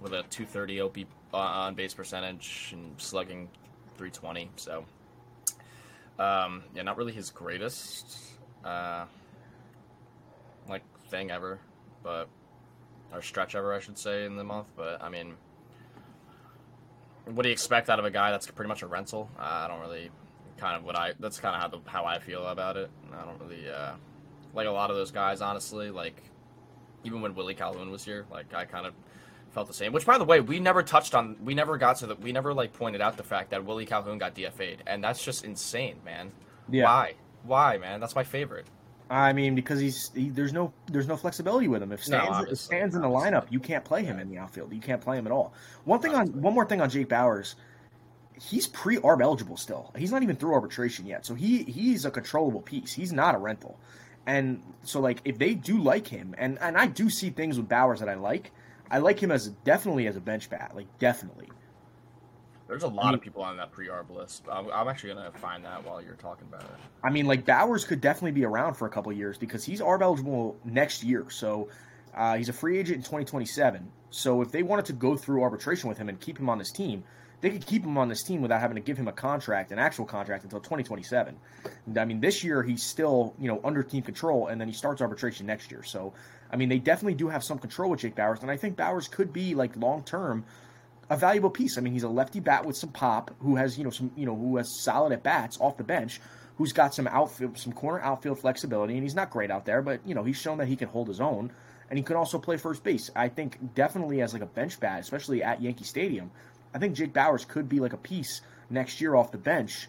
[0.00, 0.98] with a 230 OP
[1.34, 3.48] uh, on base percentage and slugging
[3.96, 4.50] 320.
[4.56, 4.84] So,
[6.18, 8.18] um, yeah, not really his greatest
[8.64, 9.04] uh,
[10.68, 11.58] like thing ever,
[12.02, 12.28] but
[13.12, 14.68] or stretch ever, I should say, in the month.
[14.76, 15.34] But I mean,
[17.26, 19.30] what do you expect out of a guy that's pretty much a rental?
[19.38, 20.10] Uh, I don't really
[20.56, 22.90] kind of what I that's kind of how the how I feel about it.
[23.12, 23.92] I don't really uh,
[24.54, 25.90] like a lot of those guys, honestly.
[25.90, 26.22] Like
[27.04, 28.94] even when Willie Calhoun was here, like I kind of
[29.50, 29.92] felt the same.
[29.92, 31.36] Which, by the way, we never touched on.
[31.42, 32.14] We never got to the.
[32.16, 35.44] We never like pointed out the fact that Willie Calhoun got DFA'd, and that's just
[35.44, 36.32] insane, man.
[36.68, 36.84] Yeah.
[36.84, 37.14] Why?
[37.44, 38.00] Why, man?
[38.00, 38.66] That's my favorite.
[39.10, 41.92] I mean, because he's he, there's no there's no flexibility with him.
[41.92, 44.72] If No, stands if stands in the lineup, you can't play him in the outfield.
[44.72, 45.54] You can't play him at all.
[45.84, 47.54] One thing on one more thing on Jake Bauers,
[48.40, 49.92] he's pre arb eligible still.
[49.96, 52.92] He's not even through arbitration yet, so he he's a controllable piece.
[52.92, 53.78] He's not a rental,
[54.26, 57.68] and so like if they do like him, and and I do see things with
[57.68, 58.52] Bauers that I like.
[58.90, 61.48] I like him as definitely as a bench bat, like definitely.
[62.68, 64.44] There's a lot of people on that pre-arb list.
[64.50, 66.70] I'm, I'm actually gonna find that while you're talking about it.
[67.02, 70.02] I mean, like Bauers could definitely be around for a couple years because he's ARB
[70.02, 71.26] eligible next year.
[71.30, 71.70] So
[72.14, 73.90] uh, he's a free agent in 2027.
[74.10, 76.70] So if they wanted to go through arbitration with him and keep him on this
[76.70, 77.04] team,
[77.40, 79.78] they could keep him on this team without having to give him a contract, an
[79.78, 81.36] actual contract, until 2027.
[81.86, 84.74] And, I mean, this year he's still you know under team control, and then he
[84.74, 85.82] starts arbitration next year.
[85.82, 86.12] So
[86.50, 89.10] I mean, they definitely do have some control with Jake Bauers, and I think Bauers
[89.10, 90.44] could be like long term
[91.10, 91.78] a valuable piece.
[91.78, 94.26] I mean, he's a lefty bat with some pop, who has you know some you
[94.26, 96.20] know who has solid at bats off the bench,
[96.56, 100.00] who's got some outfield, some corner outfield flexibility, and he's not great out there, but
[100.06, 101.50] you know he's shown that he can hold his own,
[101.90, 103.10] and he can also play first base.
[103.16, 106.30] I think definitely as like a bench bat, especially at Yankee Stadium,
[106.74, 109.88] I think Jake Bauers could be like a piece next year off the bench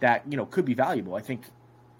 [0.00, 1.14] that you know could be valuable.
[1.14, 1.42] I think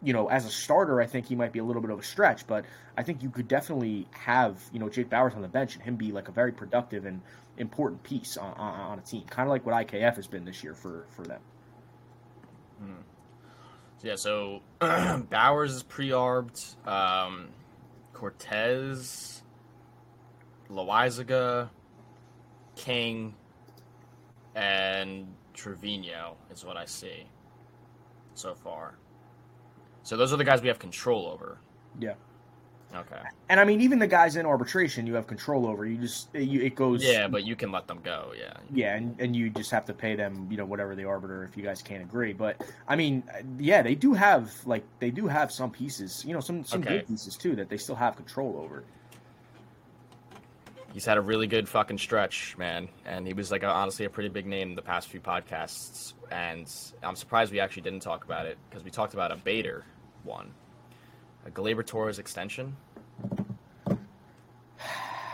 [0.04, 2.02] you know as a starter, I think he might be a little bit of a
[2.02, 2.64] stretch, but
[2.96, 5.96] I think you could definitely have you know Jake Bauers on the bench and him
[5.96, 7.20] be like a very productive and
[7.56, 10.62] important piece on, on, on a team, kind of like what IKF has been this
[10.62, 11.40] year for for them.
[13.98, 16.60] So, yeah, so Bauers is pre-arbed.
[16.86, 17.48] Um,
[18.12, 19.42] Cortes,
[20.70, 21.70] Loaisiga,
[22.76, 23.34] King,
[24.54, 27.26] and Trevino is what I see
[28.34, 28.94] so far.
[30.04, 31.58] So those are the guys we have control over.
[31.98, 32.14] Yeah.
[32.94, 33.20] Okay.
[33.48, 35.84] And I mean, even the guys in arbitration, you have control over.
[35.84, 37.02] You just you, it goes.
[37.02, 38.32] Yeah, but you can let them go.
[38.38, 38.52] Yeah.
[38.72, 41.56] Yeah, and, and you just have to pay them, you know, whatever the arbiter if
[41.56, 42.32] you guys can't agree.
[42.32, 43.24] But I mean,
[43.58, 46.98] yeah, they do have like they do have some pieces, you know, some some Okay.
[46.98, 48.84] good pieces too that they still have control over.
[50.94, 54.10] He's had a really good fucking stretch, man, and he was like a, honestly a
[54.10, 56.12] pretty big name in the past few podcasts.
[56.30, 59.84] And I'm surprised we actually didn't talk about it because we talked about a Bader
[60.22, 60.52] one,
[61.44, 62.76] a Gleyber Torres extension.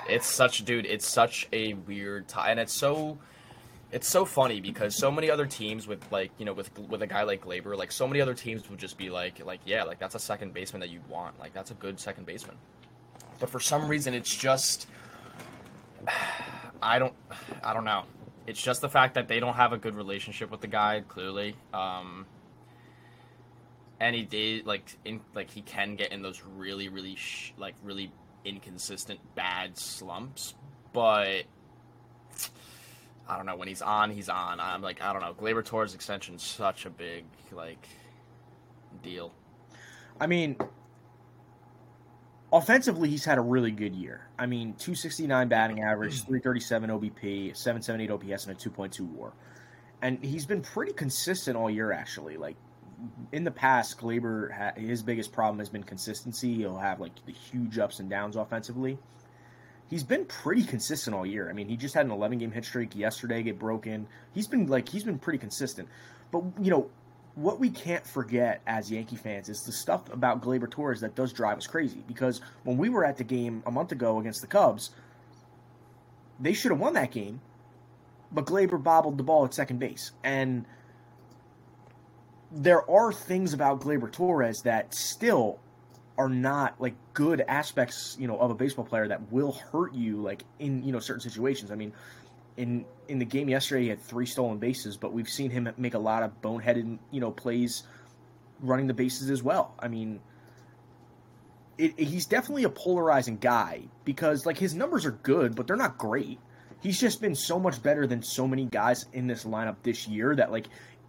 [0.08, 0.86] It's such, dude.
[0.86, 3.18] It's such a weird tie, and it's so,
[3.92, 7.06] it's so funny because so many other teams with like you know with with a
[7.06, 9.98] guy like Gleyber, like so many other teams would just be like like yeah, like
[9.98, 12.56] that's a second baseman that you'd want, like that's a good second baseman.
[13.38, 14.86] But for some reason, it's just.
[16.82, 17.14] I don't
[17.62, 18.04] I don't know.
[18.46, 21.56] It's just the fact that they don't have a good relationship with the guy, clearly.
[21.72, 22.26] Um
[24.00, 27.74] and he did like in like he can get in those really really sh- like
[27.82, 28.10] really
[28.44, 30.54] inconsistent bad slumps,
[30.92, 31.42] but
[33.28, 34.58] I don't know when he's on, he's on.
[34.58, 35.34] I'm like I don't know.
[35.34, 37.86] Gleyber Torres extension such a big like
[39.02, 39.32] deal.
[40.20, 40.56] I mean,
[42.52, 44.28] offensively, he's had a really good year.
[44.38, 46.26] I mean, 269 batting average, mm.
[46.26, 49.32] 337 OBP, 778 OPS, and a 2.2 WAR.
[50.02, 52.36] And he's been pretty consistent all year, actually.
[52.36, 52.56] Like
[53.32, 56.54] in the past, Gleyber his biggest problem has been consistency.
[56.54, 58.98] He'll have like the huge ups and downs offensively.
[59.88, 61.50] He's been pretty consistent all year.
[61.50, 64.06] I mean, he just had an 11 game hit streak yesterday, get broken.
[64.32, 65.88] He's been like he's been pretty consistent.
[66.30, 66.90] But you know,
[67.40, 71.32] what we can't forget as Yankee fans is the stuff about Gleyber Torres that does
[71.32, 72.04] drive us crazy.
[72.06, 74.90] Because when we were at the game a month ago against the Cubs,
[76.38, 77.40] they should have won that game,
[78.30, 80.12] but Gleyber bobbled the ball at second base.
[80.22, 80.66] And
[82.52, 85.58] there are things about Gleyber Torres that still
[86.18, 90.20] are not like good aspects, you know, of a baseball player that will hurt you
[90.20, 91.70] like in, you know, certain situations.
[91.70, 91.94] I mean,
[92.56, 95.94] in in the game yesterday, he had three stolen bases, but we've seen him make
[95.94, 97.82] a lot of boneheaded, you know, plays
[98.60, 99.74] running the bases as well.
[99.78, 100.20] I mean,
[101.78, 105.98] it, he's definitely a polarizing guy because like his numbers are good, but they're not
[105.98, 106.38] great.
[106.80, 110.34] He's just been so much better than so many guys in this lineup this year
[110.36, 110.66] that like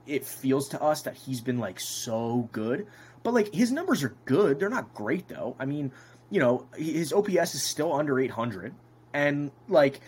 [0.07, 2.87] it feels to us that he's been like so good.
[3.23, 4.59] But like his numbers are good.
[4.59, 5.55] They're not great though.
[5.59, 5.91] I mean,
[6.29, 8.73] you know, his OPS is still under 800
[9.13, 10.01] and like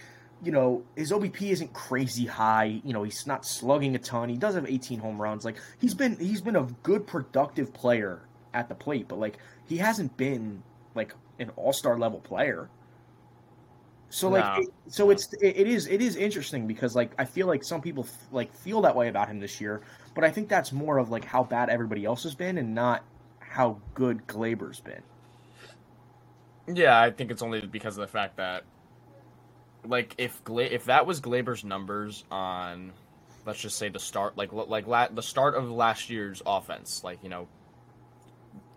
[0.43, 2.81] you know, his OBP isn't crazy high.
[2.83, 4.29] You know, he's not slugging a ton.
[4.29, 5.45] He does have 18 home runs.
[5.45, 8.21] Like he's been he's been a good productive player
[8.53, 10.63] at the plate, but like he hasn't been
[10.95, 12.69] like an all-star level player.
[14.09, 14.61] So like No.
[14.61, 17.81] it, so it's it, it is it is interesting because like I feel like some
[17.81, 19.81] people f- like feel that way about him this year,
[20.13, 23.03] but I think that's more of like how bad everybody else has been and not
[23.39, 25.01] how good Gleyber's been.
[26.67, 28.63] Yeah, I think it's only because of the fact that,
[29.85, 32.91] like, if Gla- if that was Gleyber's numbers on,
[33.45, 37.19] let's just say the start, like like la- the start of last year's offense, like
[37.23, 37.47] you know,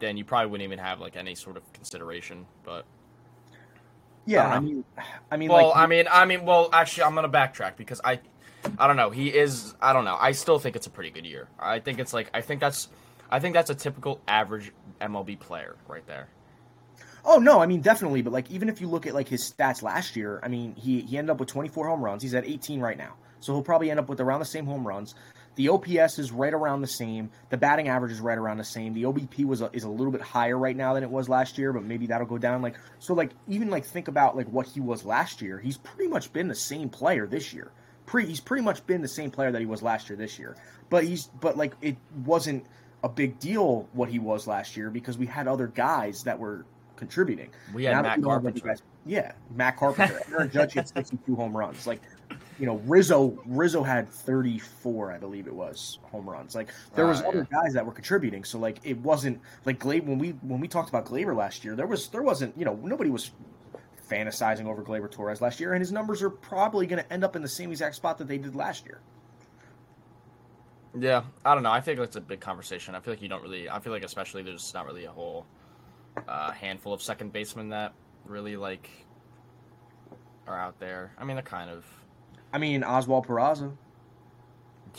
[0.00, 2.46] then you probably wouldn't even have like any sort of consideration.
[2.64, 2.84] But
[4.24, 4.84] Yeah, I I mean
[5.30, 8.20] I mean well, like I mean, I mean, well, actually, I'm gonna backtrack because I,
[8.78, 9.10] I don't know.
[9.10, 9.74] He is.
[9.80, 10.16] I don't know.
[10.20, 11.48] I still think it's a pretty good year.
[11.58, 12.88] I think it's like I think that's,
[13.30, 16.28] I think that's a typical average MLB player right there.
[17.28, 19.82] Oh no, I mean definitely, but like even if you look at like his stats
[19.82, 22.22] last year, I mean he he ended up with 24 home runs.
[22.22, 24.86] He's at 18 right now, so he'll probably end up with around the same home
[24.86, 25.16] runs.
[25.56, 27.30] The OPS is right around the same.
[27.48, 28.92] The batting average is right around the same.
[28.92, 31.58] The OBP was a, is a little bit higher right now than it was last
[31.58, 32.62] year, but maybe that'll go down.
[32.62, 35.58] Like so, like even like think about like what he was last year.
[35.58, 37.72] He's pretty much been the same player this year.
[38.04, 40.54] Pre he's pretty much been the same player that he was last year this year.
[40.90, 42.66] But he's but like it wasn't
[43.02, 46.64] a big deal what he was last year because we had other guys that were
[46.96, 47.50] contributing.
[47.74, 48.68] We had Now Matt we don't have other Carpenter.
[48.68, 50.20] guys- yeah, Matt Carpenter.
[50.32, 51.86] Aaron Judge had 62 home runs.
[51.86, 52.00] Like,
[52.58, 56.54] you know, Rizzo Rizzo had 34, I believe it was, home runs.
[56.54, 58.42] Like there was Ah, other guys that were contributing.
[58.44, 61.76] So like it wasn't like Gleyber when we when we talked about Gleyber last year,
[61.76, 63.30] there was there wasn't, you know, nobody was
[64.10, 67.34] fantasizing over Gleyber Torres last year and his numbers are probably going to end up
[67.36, 69.00] in the same exact spot that they did last year.
[70.98, 71.70] Yeah, I don't know.
[71.72, 72.94] I think it's a big conversation.
[72.94, 73.68] I feel like you don't really.
[73.68, 75.44] I feel like especially there's not really a whole
[76.28, 77.92] uh, handful of second basemen that
[78.24, 78.88] really like
[80.46, 81.12] are out there.
[81.18, 81.84] I mean, they're kind of.
[82.52, 83.72] I mean, Oswald Peraza.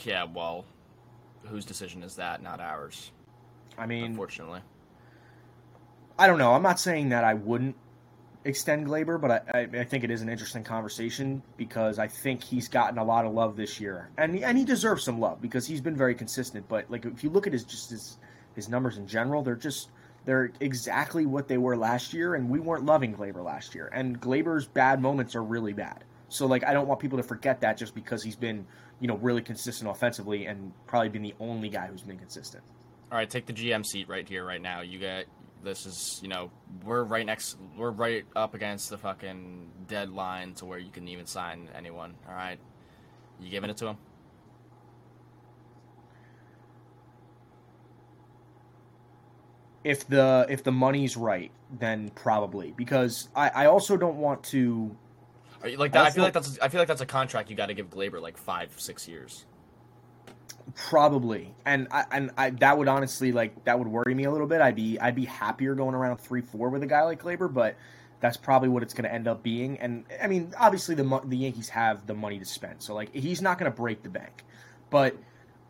[0.04, 0.64] Yeah, well,
[1.44, 2.42] whose decision is that?
[2.42, 3.10] Not ours,
[3.76, 4.60] I mean, unfortunately.
[6.18, 6.52] I don't know.
[6.52, 7.76] I'm not saying that I wouldn't
[8.44, 12.42] extend Gleyber, but I, I, I think it is an interesting conversation because I think
[12.42, 15.66] he's gotten a lot of love this year, and and he deserves some love because
[15.66, 16.68] he's been very consistent.
[16.68, 18.18] But like if you look at his just his
[18.54, 19.90] his numbers in general, they're just
[20.28, 23.88] They're exactly what they were last year, and we weren't loving Gleyber last year.
[23.94, 26.04] And Gleyber's bad moments are really bad.
[26.28, 28.66] So like I don't want people to forget that just because he's been,
[29.00, 32.62] you know, really consistent offensively and probably been the only guy who's been consistent.
[33.10, 34.82] All right, take the GM seat right here, right now.
[34.82, 35.28] You get
[35.64, 36.50] this is you know
[36.84, 41.24] we're right next, we're right up against the fucking deadline to where you can even
[41.24, 42.12] sign anyone.
[42.28, 42.58] All right,
[43.40, 43.96] you giving it to him?
[49.88, 54.94] If the if the money's right, then probably because I, I also don't want to
[55.62, 56.06] Are you like that?
[56.06, 57.88] I feel Also- like that's I feel like that's a contract you got to give
[57.88, 59.46] Gleyber like five, six years.
[60.74, 64.46] Probably, and I, and I that would honestly like that would worry me a little
[64.46, 64.60] bit.
[64.60, 67.76] I'd be I'd be happier going around three four with a guy like Gleyber, but
[68.20, 69.78] that's probably what it's going to end up being.
[69.78, 73.40] And I mean, obviously the the Yankees have the money to spend, so like he's
[73.40, 74.44] not going to break the bank.
[74.90, 75.16] But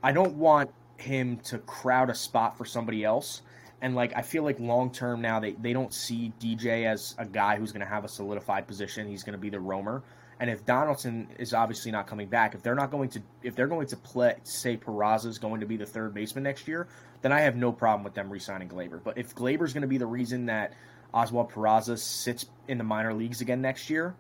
[0.03, 3.43] I don't want him to crowd a spot for somebody else.
[3.81, 7.25] And like I feel like long term now they, they don't see DJ as a
[7.25, 9.09] guy who's going to have a solidified position.
[9.09, 10.03] He's going to be the roamer.
[10.41, 13.67] And if Donaldson is obviously not coming back, if they're not going to if they're
[13.67, 16.89] going to play say Peraza's going to be the third baseman next year,
[17.23, 19.01] then I have no problem with them re-signing Gleyber.
[19.03, 20.75] But if Gleyber's going to be the reason that
[21.13, 24.15] Oswald Peraza sits in the minor leagues again next year,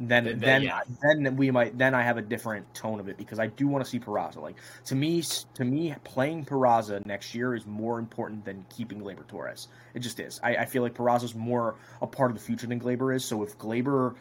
[0.00, 0.80] then Then- then yeah.
[1.02, 3.84] then we might then I have a different tone of it because I do want
[3.84, 4.36] to see Peraza.
[4.40, 5.22] Like to me
[5.54, 9.68] to me playing Peraza next year is more important than keeping Gleyber Torres.
[9.94, 10.40] It just is.
[10.42, 13.24] I, I feel like Peraza's more a part of the future than Gleyber is.
[13.24, 14.14] So if Gleyber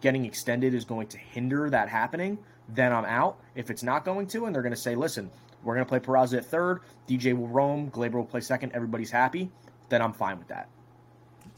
[0.00, 3.38] getting extended is going to hinder that happening, then I'm out.
[3.54, 5.30] If it's not going to, and they're going to say, listen,
[5.64, 9.10] we're going to play Peraza at third, DJ will roam, Gleyber will play second, everybody's
[9.10, 9.50] happy,
[9.88, 10.68] then I'm fine with that.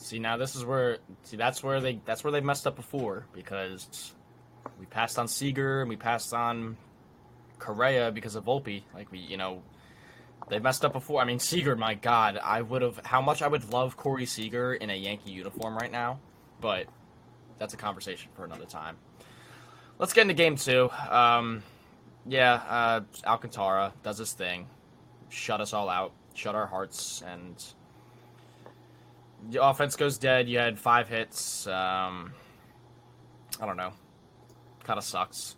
[0.01, 3.27] See now this is where see that's where they that's where they messed up before
[3.35, 4.15] because
[4.79, 6.79] we passed on Seager and we passed on
[7.59, 8.83] Correa because of Volpe.
[8.95, 9.63] Like we you know
[10.49, 11.21] they messed up before.
[11.21, 14.73] I mean Seager, my God, I would have how much I would love Corey Seager
[14.73, 16.19] in a Yankee uniform right now,
[16.63, 16.87] but
[17.59, 18.97] that's a conversation for another time.
[19.99, 20.89] Let's get into game two.
[21.11, 21.63] Um,
[22.27, 24.67] yeah, uh, Alcantara does his thing,
[25.29, 27.63] shut us all out, shut our hearts, and
[29.49, 30.49] the offense goes dead.
[30.49, 31.67] You had five hits.
[31.67, 32.33] Um,
[33.61, 33.93] I don't know.
[34.85, 35.57] Kind of sucks.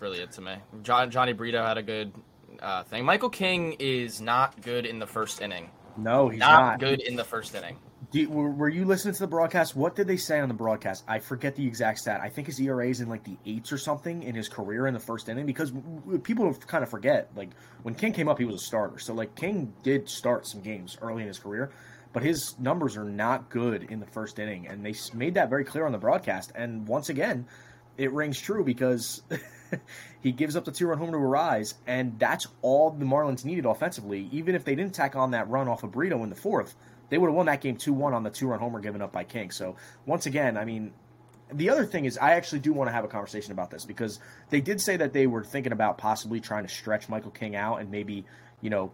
[0.00, 0.54] Really, it to me.
[0.82, 2.12] John, Jhony Brito had a good
[2.60, 3.04] uh, thing.
[3.04, 5.70] Michael King is not good in the first inning.
[5.96, 6.80] No, he's Not, not.
[6.80, 7.76] good in the first inning.
[8.12, 9.76] You- were, you listening to the broadcast?
[9.76, 11.04] What did they say on the broadcast?
[11.06, 12.20] I forget the exact stat.
[12.22, 14.94] I think his ERA is in like the eights or something in his career in
[14.94, 15.72] the first inning because
[16.22, 17.28] people kind of forget.
[17.36, 17.50] Like
[17.82, 18.98] when King came up, he was a starter.
[18.98, 21.70] So like King did start some games early in his career,
[22.12, 25.64] but his numbers are not good in the first inning, and they made that very
[25.64, 26.52] clear on the broadcast.
[26.54, 27.46] And once again,
[27.96, 29.22] it rings true because
[30.20, 33.66] he gives up the two run home to Arraez, and that's all the Marlins needed
[33.66, 34.28] offensively.
[34.32, 36.74] Even if they didn't tack on that run off of Brito in the fourth,
[37.10, 39.12] they would have won that game 2 1 on the two run homer given up
[39.12, 39.50] by King.
[39.50, 40.92] So, once again, I mean,
[41.52, 44.20] the other thing is, I actually do want to have a conversation about this because
[44.50, 47.80] they did say that they were thinking about possibly trying to stretch Michael King out
[47.80, 48.24] and maybe,
[48.60, 48.92] you know,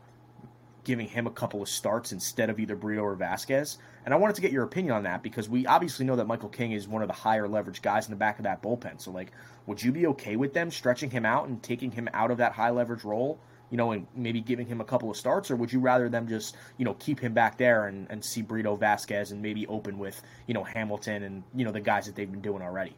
[0.86, 3.78] giving him a couple of starts instead of either Brito or Vasquez.
[4.04, 6.48] And I wanted to get your opinion on that because we obviously know that Michael
[6.48, 9.00] King is one of the higher leverage guys in the back of that bullpen.
[9.00, 9.32] So, like,
[9.66, 12.52] would you be okay with them stretching him out and taking him out of that
[12.52, 13.40] high leverage role?
[13.68, 16.28] You know, and maybe giving him a couple of starts, or would you rather them
[16.28, 19.98] just, you know, keep him back there and, and see Brito Vasquez and maybe open
[19.98, 22.96] with, you know, Hamilton and, you know, the guys that they've been doing already?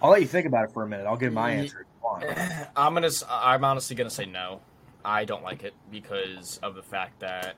[0.00, 1.06] I'll let you think about it for a minute.
[1.06, 1.84] I'll give my answer
[2.76, 3.10] I'm gonna.
[3.28, 4.60] I'm honestly gonna say no.
[5.04, 7.56] I don't like it because of the fact that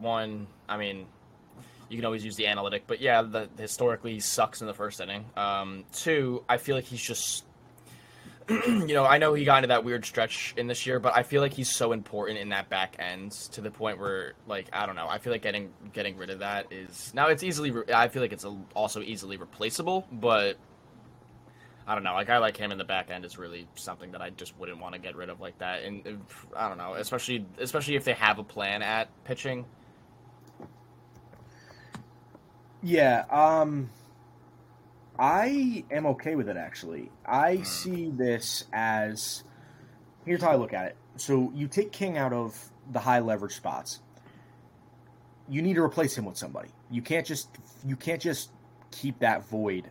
[0.00, 0.46] one.
[0.68, 1.06] I mean,
[1.88, 5.00] you can always use the analytic, but yeah, the historically he sucks in the first
[5.00, 5.24] inning.
[5.36, 7.44] Um, two, I feel like he's just.
[8.48, 11.24] you know, I know he got into that weird stretch in this year, but I
[11.24, 14.86] feel like he's so important in that back end to the point where, like, I
[14.86, 15.08] don't know.
[15.08, 17.72] I feel like getting getting rid of that is now it's easily.
[17.72, 20.58] Re- I feel like it's a, also easily replaceable, but
[21.86, 22.14] I don't know.
[22.14, 24.80] Like I like him in the back end is really something that I just wouldn't
[24.80, 25.84] want to get rid of like that.
[25.84, 29.64] And if, I don't know, especially especially if they have a plan at pitching.
[32.82, 33.90] Yeah, um
[35.18, 37.10] I am okay with it actually.
[37.24, 39.44] I see this as
[40.24, 40.96] here's how I look at it.
[41.16, 42.58] So you take King out of
[42.90, 44.00] the high leverage spots.
[45.48, 46.70] You need to replace him with somebody.
[46.90, 47.48] You can't just
[47.86, 48.50] you can't just
[48.90, 49.88] keep that void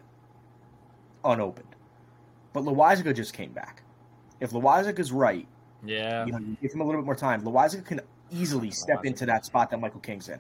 [1.24, 1.75] unopened.
[2.56, 3.84] But Loaisiga just came back.
[4.40, 5.46] If Loaisiga right,
[5.84, 6.26] Yeah.
[6.26, 7.42] you know, you give him a little bit more time.
[7.42, 8.00] Loaisiga can
[8.32, 10.40] easily step into that spot that Michael King's in.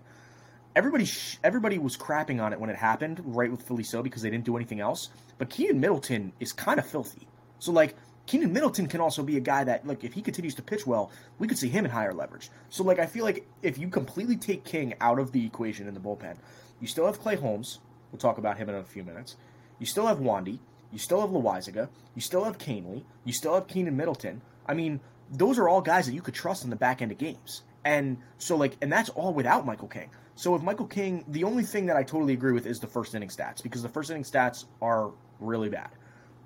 [0.77, 4.21] Everybody, sh- everybody was crapping on it when it happened, right with Philly So because
[4.21, 5.09] they didn't do anything else.
[5.37, 7.27] But Keynan Middleton is kind of filthy.
[7.59, 7.95] So like,
[8.27, 11.11] Keynan Middleton can also be a guy that, like, if he continues to pitch well,
[11.37, 12.49] we could see him in higher leverage.
[12.69, 15.93] So, like, I feel like if you completely take King out of the equation in
[15.93, 16.37] the bullpen,
[16.79, 17.79] you still have Clay Holmes.
[18.11, 19.35] We'll talk about him in a few minutes.
[19.79, 20.57] You still have Wandy.
[20.91, 21.89] You still have Loaisiga.
[22.15, 23.03] You still have Kahnle.
[23.23, 24.41] You still have Keynan Middleton.
[24.65, 24.99] I mean,
[25.31, 27.63] those are all guys that you could trust in the back end of games.
[27.83, 30.09] And so, like, and that's all without Michael King.
[30.35, 33.15] So if Michael King, the only thing that I totally agree with is the first
[33.15, 35.89] inning stats because the first inning stats are really bad.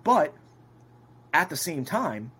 [0.04, 0.34] But
[1.34, 2.32] at the same time,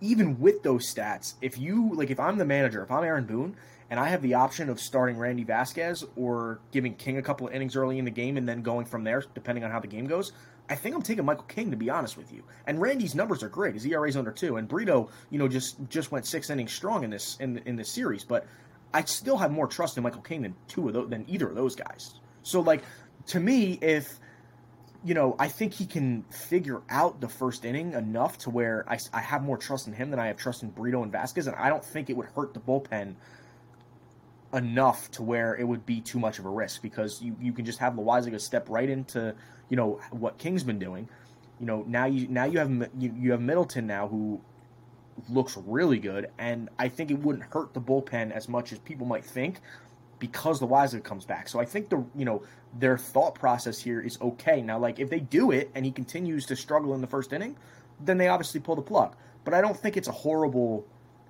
[0.00, 3.56] even with those stats, if you like, if I'm the manager, if I'm Aaron Boone,
[3.90, 7.54] and I have the option of starting Randy Vasquez or giving King a couple of
[7.54, 10.06] innings early in the game and then going from there, depending on how the game
[10.06, 10.32] goes,
[10.68, 12.42] I think I'm taking Michael King to be honest with you.
[12.66, 13.74] And Randy's numbers are great.
[13.74, 17.10] His ERA's under two, and Brito, you know, just just went six innings strong in
[17.10, 18.24] this in in this series.
[18.24, 18.46] But
[18.92, 21.54] I still have more trust in Michael King than two of those than either of
[21.54, 22.14] those guys.
[22.42, 22.82] So like
[23.28, 24.18] to me, if
[25.04, 28.98] you know, I think he can figure out the first inning enough to where I,
[29.12, 31.54] I have more trust in him than I have trust in Brito and Vasquez, and
[31.56, 33.14] I don't think it would hurt the bullpen
[34.54, 37.66] enough to where it would be too much of a risk because you, you can
[37.66, 39.34] just have Loaisiga step right into
[39.68, 41.08] you know what King's been doing.
[41.60, 44.40] You know now you now you have you, you have Middleton now who
[45.28, 49.06] looks really good, and I think it wouldn't hurt the bullpen as much as people
[49.06, 49.60] might think
[50.18, 51.48] because Loaisiga comes back.
[51.48, 52.42] So I think the you know
[52.78, 54.62] their thought process here is okay.
[54.62, 57.56] Now, like if they do it and he continues to struggle in the first inning,
[58.00, 59.14] then they obviously pull the plug.
[59.44, 60.86] But I don't think it's a horrible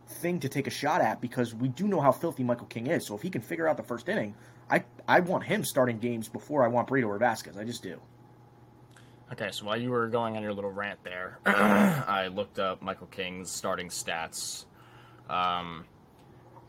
[0.07, 3.07] thing to take a shot at because we do know how filthy Michael King is.
[3.07, 4.35] So if he can figure out the first inning,
[4.71, 7.57] I I want him starting games before I want Brito or Vasquez.
[7.57, 8.01] I just do.
[9.33, 13.07] Okay, so while you were going on your little rant there, I looked up Michael
[13.07, 14.67] King's starting stats.
[15.31, 15.87] Um,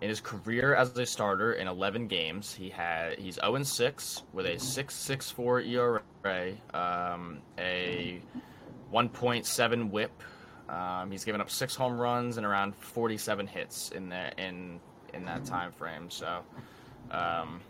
[0.01, 4.45] in his career as a starter in 11 games, he had he's 0 6 with
[4.45, 8.21] a 6.64 ERA, um, a
[8.93, 10.23] 1.7 WHIP.
[10.69, 14.79] Um, he's given up six home runs and around 47 hits in the in
[15.13, 16.09] in that time frame.
[16.09, 16.39] So,
[17.11, 17.61] um,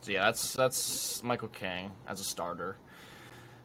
[0.00, 2.76] so yeah, that's that's Michael King as a starter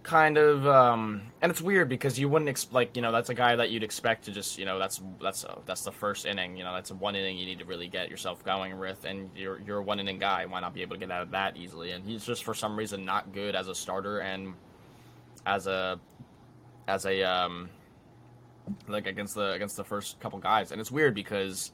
[0.04, 3.34] kind of um and it's weird because you wouldn't ex- like you know that's a
[3.34, 6.58] guy that you'd expect to just you know that's that's a, that's the first inning
[6.58, 9.30] you know that's a one inning you need to really get yourself going with and
[9.34, 11.56] you're you're a one inning guy why not be able to get out of that
[11.56, 14.54] easily and he's just for some reason not good as a starter and
[15.46, 15.98] as a
[16.90, 17.70] as a um
[18.90, 21.72] like against the against the first couple guys and it's weird because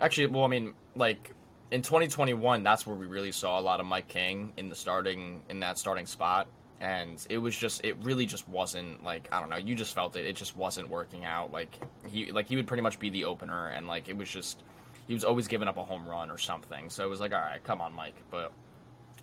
[0.00, 1.32] actually well I mean like
[1.70, 5.42] in 2021 that's where we really saw a lot of Mike King in the starting
[5.50, 6.48] in that starting spot
[6.84, 10.16] and it was just it really just wasn't like I don't know you just felt
[10.16, 11.70] it it just wasn't working out like
[12.06, 14.62] he like he would pretty much be the opener and like it was just
[15.08, 17.40] he was always giving up a home run or something so it was like all
[17.40, 18.52] right come on Mike but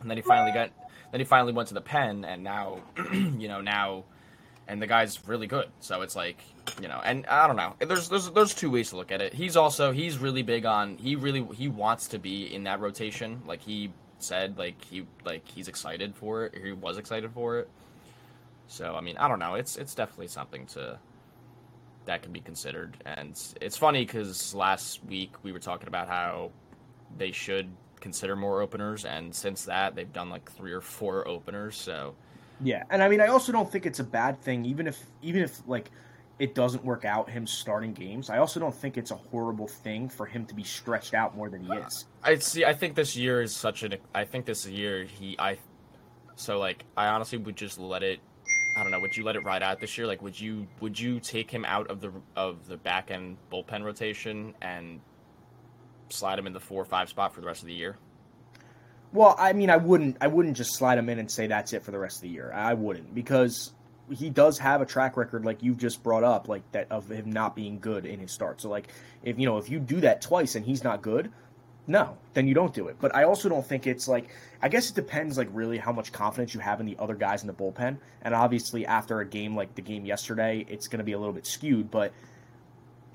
[0.02, 0.72] and then he finally got
[1.12, 2.80] then he finally went to the pen and now
[3.14, 4.06] you know now
[4.68, 6.40] and the guy's really good so it's like
[6.82, 9.36] you know and I don't know there's there's there's two ways to look at it.
[9.36, 13.44] He's also he's really big on he really he wants to be in that rotation
[13.46, 13.92] like he
[14.24, 16.56] said like he like he's excited for it.
[16.64, 17.70] He was excited for it.
[18.68, 19.56] So I mean, I don't know.
[19.56, 21.00] It's it's definitely something to
[22.06, 22.98] that can be considered.
[23.06, 26.52] And it's funny because last week we were talking about how
[27.18, 27.70] they should
[28.00, 31.76] consider more openers, and since that they've done like three or four openers.
[31.76, 32.16] So
[32.64, 35.44] yeah, and I mean, I also don't think it's a bad thing, even if even
[35.44, 35.92] if like
[36.42, 38.32] it doesn't work out him starting games.
[38.32, 41.50] I also don't think it's a horrible thing for him to be stretched out more
[41.50, 42.06] than he is.
[42.24, 42.66] I see.
[42.66, 43.94] I think this year is such an.
[44.16, 45.36] I think this year he.
[45.38, 45.60] I.
[46.36, 48.20] So like, I honestly would just let it.
[48.76, 49.00] I don't know.
[49.00, 50.08] Would you let it ride out this year?
[50.08, 53.84] Like, would you would you take him out of the of the back end bullpen
[53.84, 55.00] rotation and
[56.10, 57.98] slide him in the four or five spot for the rest of the year?
[59.14, 60.18] Well, I mean, I wouldn't.
[60.22, 62.30] I wouldn't just slide him in and say that's it for the rest of the
[62.30, 62.52] year.
[62.52, 63.74] I wouldn't because
[64.12, 67.32] he does have a track record like you've just brought up, like that of him
[67.32, 68.62] not being good in his start.
[68.62, 68.88] So like
[69.24, 71.32] if you know if you do that twice and he's not good,
[71.88, 72.98] no, then you don't do it.
[73.00, 74.30] But I also don't think it's like
[74.62, 77.42] I guess it depends like really how much confidence you have in the other guys
[77.42, 77.98] in the bullpen.
[78.22, 81.34] And obviously after a game like the game yesterday, it's going to be a little
[81.34, 82.14] bit skewed, but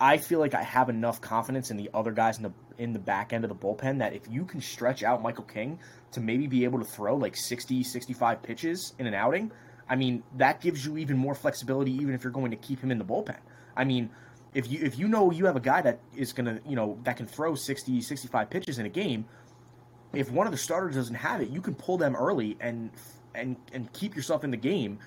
[0.01, 2.99] I feel like I have enough confidence in the other guys in the in the
[2.99, 5.79] back end of the bullpen that if you can stretch out Michael King
[6.13, 9.51] to maybe be able to throw like 60 65 pitches in an outing,
[9.89, 12.91] I mean, that gives you even more flexibility, even if you're going to keep him
[12.91, 13.39] in the bullpen.
[13.77, 14.11] I mean,
[14.55, 16.99] if you if you know you have a guy that is going to, you know,
[17.05, 19.27] that can throw 60, 65 pitches in a game,
[20.13, 22.91] if one of the starters doesn't have it, you can pull them early and
[23.35, 24.99] and and keep yourself in the game,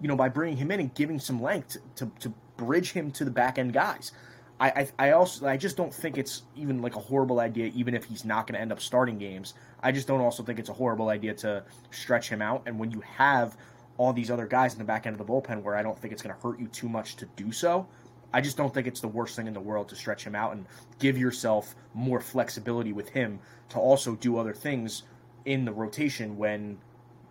[0.00, 3.10] you know, by bringing him in and giving some length to, to, to bridge him
[3.12, 4.12] to the back end guys.
[4.60, 7.94] I, I, I also I just don't think it's even like a horrible idea, even
[7.94, 9.54] if he's not going to end up starting games.
[9.82, 12.62] I just don't also think it's a horrible idea to stretch him out.
[12.66, 13.56] And when you have
[13.98, 16.12] all these other guys in the back end of the bullpen where I don't think
[16.12, 17.86] it's going to hurt you too much to do so.
[18.34, 20.52] I just don't think it's the worst thing in the world to stretch him out
[20.52, 20.66] and
[20.98, 23.38] give yourself more flexibility with him
[23.70, 25.02] to also do other things
[25.44, 26.78] in the rotation when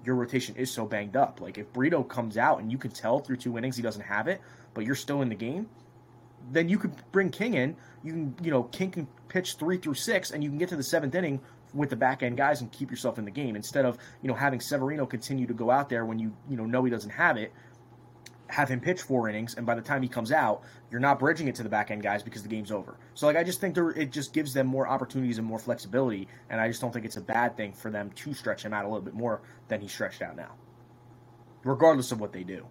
[0.06, 1.42] your rotation is so banged up.
[1.42, 4.28] Like if Brito comes out and you can tell through two innings he doesn't have
[4.28, 4.42] it,
[4.74, 5.70] but you're still in the game,
[6.52, 7.76] then you could bring King in.
[8.04, 10.76] You can, you know, King can pitch three through six, and you can get to
[10.76, 11.40] the seventh inning
[11.74, 14.34] with the back end guys and keep yourself in the game instead of you know
[14.36, 17.38] having Severino continue to go out there when you you know know he doesn't have
[17.38, 17.52] it.
[18.48, 21.48] Have him pitch four innings, and by the time he comes out, you're not bridging
[21.48, 22.98] it to the back end guys because the game's over.
[23.14, 26.28] So, like, I just think there, it just gives them more opportunities and more flexibility,
[26.50, 28.84] and I just don't think it's a bad thing for them to stretch him out
[28.84, 30.52] a little bit more than he's stretched out now,
[31.64, 32.66] regardless of what they do.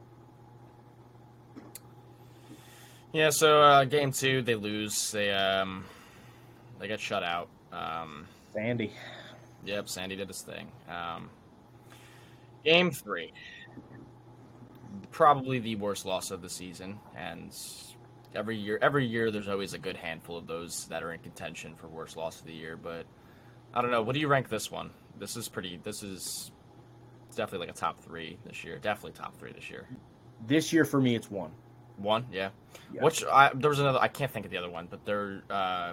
[3.12, 5.12] Yeah, so uh, game two, they lose.
[5.12, 5.86] They um,
[6.78, 7.48] they get shut out.
[7.72, 8.92] Um, Sandy,
[9.64, 10.68] yep, Sandy did his thing.
[10.88, 11.30] Um,
[12.64, 13.32] game three,
[15.10, 17.52] probably the worst loss of the season, and
[18.34, 21.74] every year, every year, there's always a good handful of those that are in contention
[21.74, 22.76] for worst loss of the year.
[22.76, 23.06] But
[23.72, 24.02] I don't know.
[24.02, 24.90] What do you rank this one?
[25.18, 25.78] This is pretty.
[25.82, 26.50] This is
[27.36, 28.78] definitely like a top three this year.
[28.78, 29.86] Definitely top three this year.
[30.46, 31.52] this year for me, it's one.
[31.96, 32.48] One, yeah.
[32.92, 33.04] Yeah.
[33.04, 33.98] Which I, there was another.
[34.00, 35.42] I can't think of the other one, but there.
[35.48, 35.92] Uh,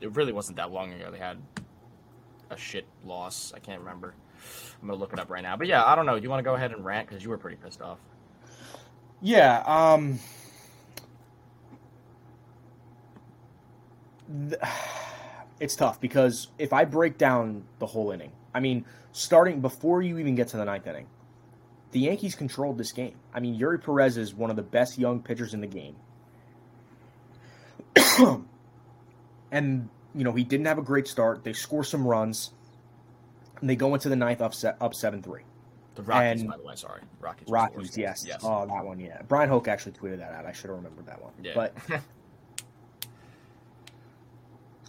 [0.00, 1.10] it really wasn't that long ago.
[1.10, 1.38] They had
[2.50, 3.52] a shit loss.
[3.54, 4.14] I can't remember.
[4.80, 5.56] I'm gonna look it up right now.
[5.56, 6.16] But yeah, I don't know.
[6.16, 7.98] Do you want to go ahead and rant because you were pretty pissed off?
[9.20, 10.18] Yeah, um
[15.60, 20.18] it's tough because if I break down the whole inning, I mean, starting before you
[20.18, 21.06] even get to the ninth inning,
[21.92, 23.16] the Yankees controlled this game.
[23.32, 25.96] I mean, Eury Perez is one of the best young pitchers in the game.
[29.50, 31.44] and, you know, he didn't have a great start.
[31.44, 32.50] They score some runs,
[33.60, 35.42] and they go into the ninth up, se- up 7 3.
[35.94, 36.74] The Rockies, And- by the way.
[36.76, 37.48] Sorry, Rockies.
[37.48, 38.24] Rockies, yes.
[38.26, 38.40] Yes.
[38.42, 39.22] Oh, that one, yeah.
[39.28, 40.44] Bryan Hoch actually tweeted that out.
[40.46, 41.32] I should have remembered that one.
[41.42, 41.52] yeah.
[41.54, 41.74] But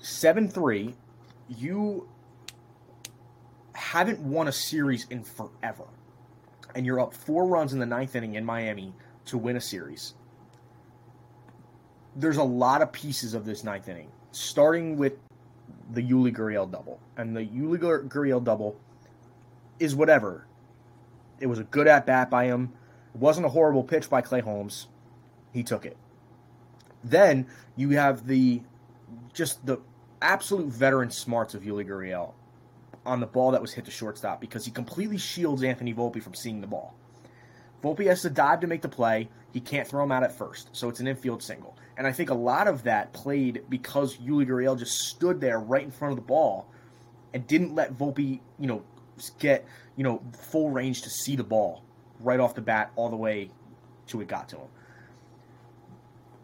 [0.01, 0.95] seven three,
[1.47, 2.07] you
[3.73, 5.86] haven't won a series in forever,
[6.75, 8.93] and you're up four runs in the ninth inning in Miami
[9.25, 10.13] to win a series.
[12.15, 15.13] There's a lot of pieces of this ninth inning, starting with
[15.91, 18.77] the Yuli Gurriel double, and the Yuli Gur- Gurriel double
[19.79, 20.45] is whatever.
[21.39, 22.73] It was a good at bat by him.
[23.13, 24.88] It wasn't a horrible pitch by Clay Holmes.
[25.53, 25.97] He took it.
[27.03, 28.61] Then you have the
[29.33, 29.79] just the
[30.21, 32.33] absolute veteran smarts of Yuli Gurriel
[33.05, 36.33] on the ball that was hit to shortstop because he completely shields Anthony Volpe from
[36.33, 36.95] seeing the ball.
[37.83, 39.29] Volpe has to dive to make the play.
[39.53, 41.77] He can't throw him out at first, so it's an infield single.
[41.97, 45.83] And I think a lot of that played because Yuli Gurriel just stood there right
[45.83, 46.67] in front of the ball
[47.33, 48.83] and didn't let Volpe, you know,
[49.39, 51.83] get you know full range to see the ball
[52.19, 53.49] right off the bat all the way
[54.05, 54.67] to it got to him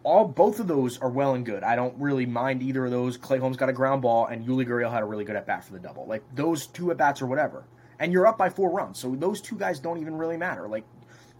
[0.03, 1.63] all both of those are well and good.
[1.63, 3.17] I don't really mind either of those.
[3.17, 5.63] Clay Holmes got a ground ball, and Yuli Gurriel had a really good at bat
[5.63, 6.05] for the double.
[6.05, 7.63] Like those two at bats or whatever,
[7.99, 10.67] and you're up by four runs, so those two guys don't even really matter.
[10.67, 10.83] Like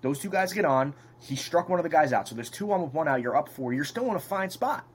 [0.03, 0.93] those two guys get on.
[1.19, 3.21] He struck one of the guys out, so there's two on with one out.
[3.21, 3.73] You're up four.
[3.73, 4.85] You're still in a fine spot.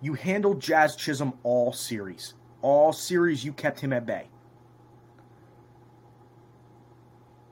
[0.00, 2.32] You handled Jazz Chisholm all series.
[2.62, 4.28] All series, you kept him at bay.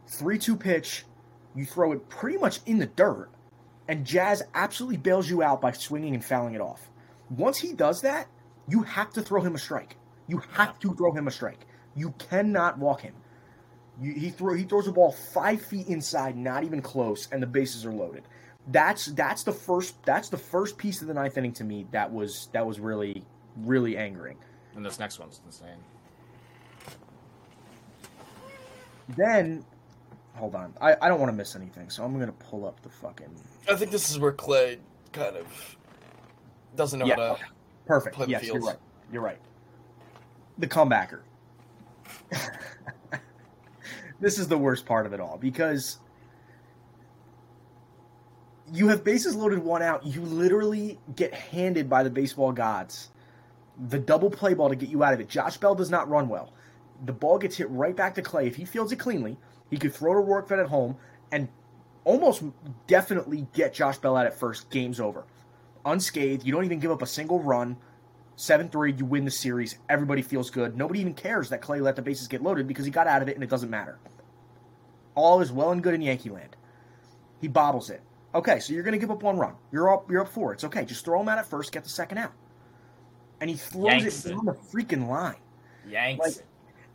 [0.08, 1.04] 3 2 pitch,
[1.54, 3.28] you throw it pretty much in the dirt
[3.88, 6.90] and Jazz absolutely bails you out by swinging and fouling it off.
[7.30, 8.28] Once he does that,
[8.68, 9.96] you have to throw him a strike.
[10.26, 11.66] You have to throw him a strike.
[11.94, 13.14] You cannot walk him.
[14.00, 17.46] You, he throw he throws a ball five feet inside, not even close, and the
[17.46, 18.24] bases are loaded.
[18.68, 22.12] That's that's the first that's the first piece of the ninth inning to me that
[22.12, 23.24] was that was really
[23.56, 24.36] really angering.
[24.74, 25.78] And this next one's insane.
[29.16, 29.64] Then,
[30.34, 32.88] hold on, I, I don't want to miss anything, so I'm gonna pull up the
[32.88, 33.30] fucking
[33.70, 34.78] I think this is where Clay
[35.12, 35.76] kind of
[36.74, 37.16] doesn't know Yeah.
[37.16, 37.44] how to.
[37.86, 38.16] Perfect.
[38.16, 38.76] play the yes, you're right.
[39.12, 39.38] You're right.
[40.58, 41.20] The comebacker.
[44.20, 45.98] this is the worst part of it all because
[48.72, 50.04] you have bases loaded one out.
[50.04, 53.10] You literally get handed by the baseball gods
[53.88, 55.28] the double play ball to get you out of it.
[55.28, 56.52] Josh Bell does not run well.
[57.04, 58.46] The ball gets hit right back to Clay.
[58.46, 59.36] If he fields it cleanly,
[59.70, 60.96] he could throw to Rortvedt at home
[61.30, 61.48] and
[62.04, 62.42] almost
[62.86, 64.70] definitely get Josh Bell out at first.
[64.70, 65.24] Game's over
[65.84, 66.44] unscathed.
[66.44, 67.76] You don't even give up a single run.
[68.36, 69.78] 7 3, you win the series.
[69.88, 70.76] Everybody feels good.
[70.76, 73.28] Nobody even cares that Clay let the bases get loaded because he got out of
[73.28, 73.98] it and it doesn't matter.
[75.14, 76.54] All is well and good in Yankee land.
[77.40, 78.02] He bobbles it.
[78.34, 79.54] Okay, so you're going to give up one run.
[79.72, 80.10] You're up.
[80.10, 80.52] You're up four.
[80.52, 80.84] It's okay.
[80.84, 81.72] Just throw him out at first.
[81.72, 82.32] Get the second out.
[83.40, 84.34] And he throws Yanks it it.
[84.34, 85.36] down the freaking line.
[85.88, 86.36] Yanks.
[86.38, 86.46] Like-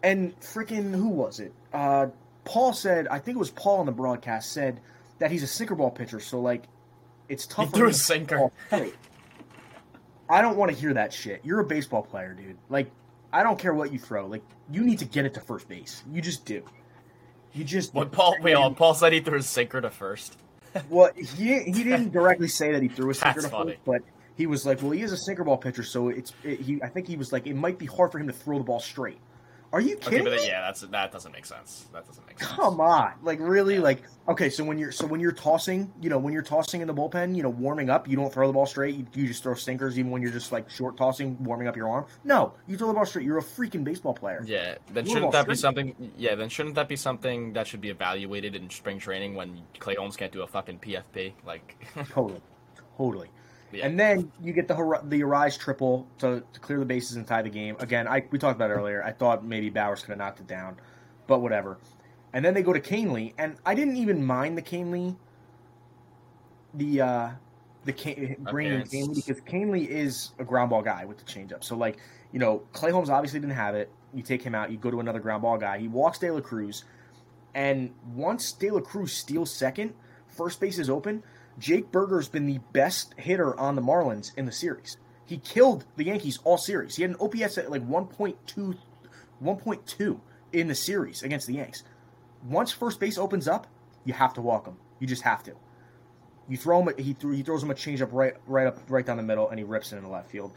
[0.04, 1.54] And freaking who was it?
[1.74, 2.08] Uh,
[2.44, 4.80] Paul said, I think it was Paul on the broadcast said
[5.20, 6.64] that he's a sinker ball pitcher, so like
[7.30, 7.68] it's tough.
[7.72, 8.52] He threw a sinker.
[10.32, 11.41] I don't want to hear that shit.
[11.43, 12.57] You're a baseball player, dude.
[12.69, 12.89] Like,
[13.34, 14.27] I don't care what you throw.
[14.27, 16.03] Like, you need to get it to first base.
[16.11, 16.63] You just do.
[17.53, 17.93] You just.
[17.93, 20.38] When Paul, wait, Paul said he threw a sinker to first.
[20.89, 23.71] Well, he he didn't directly say that he threw a sinker That's to funny.
[23.71, 24.01] first, but
[24.38, 26.82] he was like, well, he is a sinker ball pitcher, so it's it, he.
[26.82, 28.79] I think he was like, it might be hard for him to throw the ball
[28.79, 29.19] straight.
[29.74, 30.38] Are you Okay, kidding but me?
[30.39, 31.86] then, yeah, that's that doesn't make sense.
[31.93, 32.51] That doesn't make sense.
[32.51, 34.49] Come on, like really, like okay.
[34.49, 37.38] So when you're so when you're tossing, you know, when you're tossing in the bullpen,
[37.38, 38.95] you know, warming up, you don't throw the ball straight.
[38.95, 41.88] You, you just throw sinkers, even when you're just like short tossing, warming up your
[41.89, 42.05] arm.
[42.26, 43.26] No, you throw the ball straight.
[43.26, 44.43] You're a freaking baseball player.
[44.45, 46.11] Yeah, then the shouldn't that be something?
[46.17, 49.95] Yeah, then shouldn't that be something that should be evaluated in spring training when Clay
[49.95, 51.32] Holmes can't do a fucking PFP?
[51.45, 51.78] Like,
[52.09, 52.41] Totally,
[52.97, 53.30] totally.
[53.72, 53.86] Yeah.
[53.86, 57.41] And then you get the the Arraez triple to, to clear the bases and tie
[57.41, 57.76] the game.
[57.80, 59.03] Again, I we talked about it earlier.
[59.03, 60.78] I thought maybe Bauers could have knocked it down,
[61.28, 61.78] but whatever.
[62.34, 65.15] And then they go to Kahnle, and I didn't even mind the Kahnle,
[66.74, 67.30] the uh,
[67.86, 71.63] the Can- bringing in Kahnle because Kahnle is a ground ball guy with the changeup.
[71.63, 71.97] So like
[72.32, 73.89] you know, Clay Holmes obviously didn't have it.
[74.13, 75.78] You take him out, you go to another ground ball guy.
[75.80, 76.84] He walks De La Cruz,
[77.53, 79.93] and once De La Cruz steals second,
[80.28, 81.24] first base is open.
[81.60, 84.97] Jake Burger's been the best hitter on the Marlins in the series.
[85.26, 86.95] He killed the Yankees all series.
[86.95, 88.78] He had an OPS at like 1.2,
[89.43, 90.20] 1.2
[90.54, 91.84] in the series against the Yanks.
[92.47, 93.68] Once first base opens up,
[94.04, 94.78] you have to walk him.
[94.99, 95.54] You just have to.
[96.49, 96.93] You throw him.
[96.97, 99.60] He threw, he throws him a changeup right right up right down the middle, and
[99.60, 100.52] he rips it in the left field.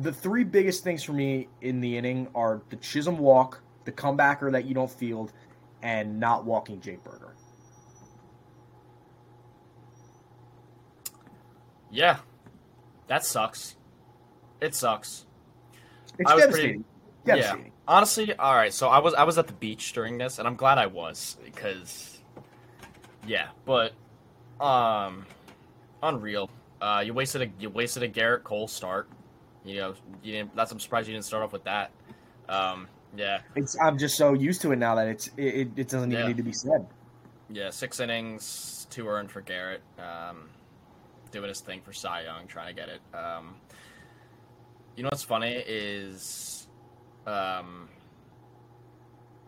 [0.00, 4.52] The three biggest things for me in the inning are the Chisholm walk, the comebacker
[4.52, 5.32] that you don't field,
[5.82, 7.34] and not walking Jake Burger.
[11.94, 12.18] Yeah,
[13.06, 13.76] that sucks.
[14.60, 15.26] It sucks.
[16.18, 16.70] It's I was devastating.
[16.82, 16.84] pretty-
[17.40, 17.64] devastating.
[17.66, 17.70] Yeah.
[17.86, 18.72] Honestly, all right.
[18.72, 21.36] So I was I was at the beach during this, and I'm glad I was
[21.44, 22.18] because,
[23.26, 23.48] yeah.
[23.64, 23.92] But,
[24.60, 25.26] um,
[26.02, 26.50] unreal.
[26.80, 29.08] Uh, you wasted a you wasted a Gerrit Cole start.
[29.64, 30.56] You know, you didn't.
[30.56, 31.90] That's I'm surprised you didn't start off with that.
[32.48, 35.88] Um, yeah, It's, I'm just so used to it now that it's it, it, it
[35.88, 36.28] doesn't even Yeah.
[36.28, 36.86] need to be said.
[37.50, 37.70] yeah.
[37.70, 39.78] Six innings, two earned for Gerrit.
[39.98, 40.48] Um,
[41.34, 43.00] doing his thing for Cy Young, trying to get it.
[43.14, 43.56] Um,
[44.96, 46.66] you know what's funny is,
[47.26, 47.88] um,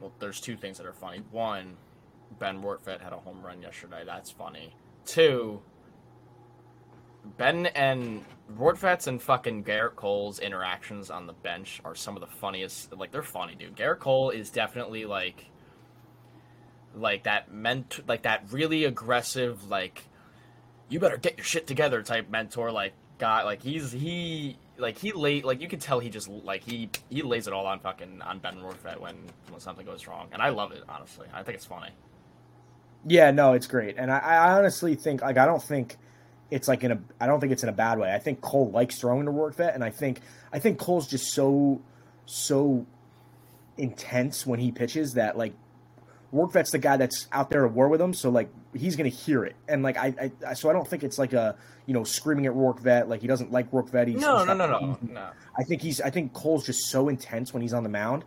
[0.01, 1.23] well, there's two things that are funny.
[1.31, 1.77] One,
[2.39, 4.03] Ben Rortvedt had a home run yesterday.
[4.05, 4.75] That's funny.
[5.05, 5.63] Two,
[7.39, 8.25] Ben and
[8.59, 12.93] Rortvedt's and fucking Gerrit Cole's interactions on the bench are some of the funniest.
[12.93, 13.77] Like they're funny, dude.
[13.77, 15.47] Gerrit Cole is definitely like,
[16.95, 20.03] like that ment, like that really aggressive, like,
[20.89, 23.43] you better get your shit together type mentor, like guy.
[23.43, 27.23] Like he's he like he late like you can tell he just like he he
[27.23, 29.17] lays it all on fucking on Ben Rortvedt when
[29.51, 31.27] when something goes wrong, and I love it honestly.
[31.33, 31.91] I think it's funny.
[33.07, 35.97] Yeah, no, it's great, and I, I honestly think like I don't think
[36.51, 38.13] it's like in a I don't think it's in a bad way.
[38.13, 40.21] I think Cole likes throwing to Rortvedt, and I think
[40.53, 41.81] I think Cole's just so
[42.27, 42.87] so
[43.79, 45.55] intense when he pitches that like
[46.33, 49.45] Rortvedt's the guy that's out there to war with him, so like he's gonna hear
[49.45, 51.57] it, and like I, I so I don't think it's like a
[51.87, 54.09] you know screaming at Rourke Rortvedt like he doesn't like Rortvedt.
[54.09, 55.29] He's, No, he's no, not- no, no, no.
[55.59, 58.25] I think he's I think Cole's just so intense when he's on the mound,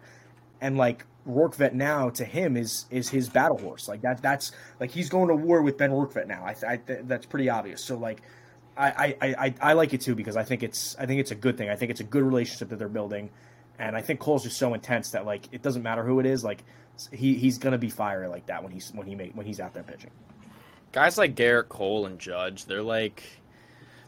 [0.62, 3.88] and like Rourke Rortvedt now to him is is his battle horse.
[3.88, 6.44] Like that that's like he's going to war with Ben Rourke Rortvedt now.
[6.46, 7.84] I, I that's pretty obvious.
[7.84, 8.22] So like.
[8.78, 11.36] I, I, I, I like it too because I think it's I think it's a
[11.36, 11.70] good thing.
[11.70, 13.30] I think it's a good relationship that they're building,
[13.78, 16.46] and I think Cole's just so intense that like it doesn't matter who it is.
[16.46, 16.64] Like
[17.12, 19.74] he he's gonna be fiery like that when he's when he make when he's out
[19.74, 20.12] there pitching.
[20.92, 23.24] Guys like Gerrit Cole and Judge, they're like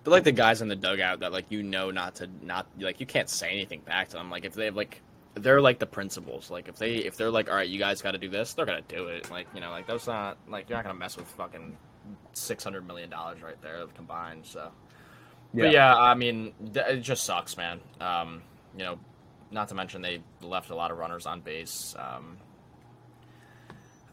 [0.03, 2.99] they're like the guys in the dugout that like you know not to not like
[2.99, 4.29] you can't say anything back to them.
[4.29, 5.01] Like if they have like
[5.35, 6.49] they're like the principals.
[6.49, 8.65] Like if they if they're like, all right, you guys got to do this, they're
[8.65, 9.29] gonna do it.
[9.31, 11.77] Like you know, like that's not like you're not gonna mess with fucking
[12.33, 14.45] six hundred million dollars right there combined.
[14.45, 14.71] So,
[15.53, 17.79] but yeah, I mean, it just sucks, man.
[17.99, 18.41] Um,
[18.77, 18.99] you know,
[19.51, 21.95] not to mention they left a lot of runners on base.
[21.97, 22.37] Um,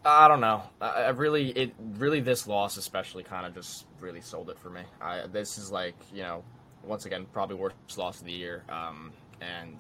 [0.04, 0.62] I don't know.
[0.80, 4.70] I, I really, it really this loss especially kind of just really sold it for
[4.70, 4.82] me.
[5.00, 6.44] I this is like you know,
[6.84, 8.64] once again probably worst loss of the year.
[8.68, 9.78] Um, and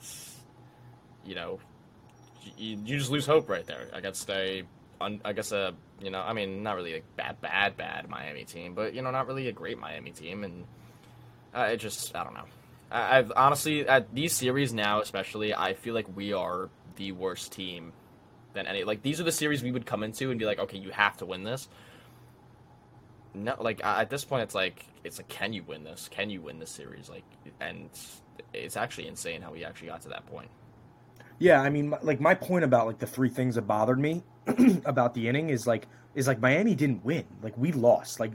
[1.24, 1.60] you know,
[2.56, 4.62] you, you just lose hope right there against a,
[5.00, 8.44] un, I guess a you know, I mean not really a bad, bad, bad Miami
[8.44, 10.64] team, but you know not really a great Miami team, and
[11.54, 12.46] uh, it just I don't know.
[12.90, 17.52] I, I've honestly at these series now, especially, I feel like we are the worst
[17.52, 17.92] team
[18.58, 18.84] than any.
[18.84, 21.16] Like these are the series we would come into and be like, okay, you have
[21.18, 21.68] to win this.
[23.34, 26.08] No, like at this point, it's like it's like, can you win this?
[26.10, 27.08] Can you win this series?
[27.08, 27.24] Like,
[27.60, 27.88] and
[28.52, 30.50] it's actually insane how we actually got to that point.
[31.38, 34.24] Yeah, I mean, like my point about like the three things that bothered me
[34.84, 37.24] about the inning is like is like Miami didn't win.
[37.42, 38.18] Like we lost.
[38.18, 38.32] Like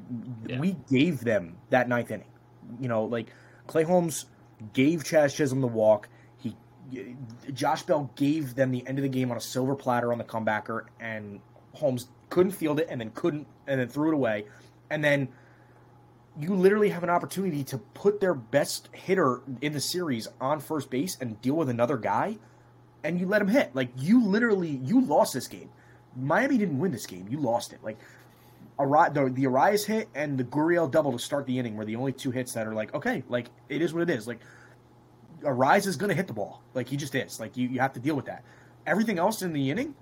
[0.47, 0.59] Yeah.
[0.59, 2.32] we gave them that ninth inning.
[2.80, 3.34] You know, like
[3.67, 4.26] Clay Holmes
[4.71, 6.07] gave Jazz Chisholm the walk.
[7.53, 10.23] Josh Bell gave them the end of the game on a silver platter on the
[10.23, 11.39] comebacker, and
[11.73, 14.45] Holmes couldn't field it, and then couldn't, and then threw it away,
[14.89, 15.29] and then
[16.39, 20.89] you literally have an opportunity to put their best hitter in the series on first
[20.89, 22.38] base and deal with another guy,
[23.03, 23.75] and you let him hit.
[23.75, 25.69] Like you literally you lost this game.
[26.15, 27.27] Miami didn't win this game.
[27.29, 27.79] You lost it.
[27.84, 27.97] Like
[28.79, 32.13] the, the Arraez hit and the Gurriel double to start the inning were the only
[32.13, 34.27] two hits that are like okay, like it is what it is.
[34.27, 34.39] Like
[35.43, 36.61] Arraez is going to hit the ball.
[36.73, 37.39] Like he just is.
[37.39, 38.43] Like you, you have to deal with that.
[38.85, 39.95] Everything else in the inning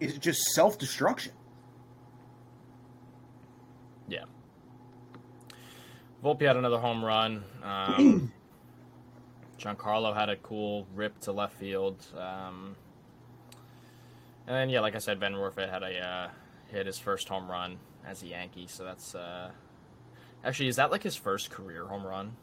[0.00, 1.32] is just self destruction.
[4.08, 4.24] Yeah.
[6.22, 7.44] Volpe had another home run.
[7.62, 8.32] Um,
[9.58, 12.04] Giancarlo had a cool rip to left field.
[12.16, 12.76] Um,
[14.46, 16.28] and then, yeah, like I said, Ben Rortvedt had a uh,
[16.68, 18.66] hit his first home run as a Yankee.
[18.66, 19.50] So that's uh,
[20.44, 22.36] actually is that like his first career home run?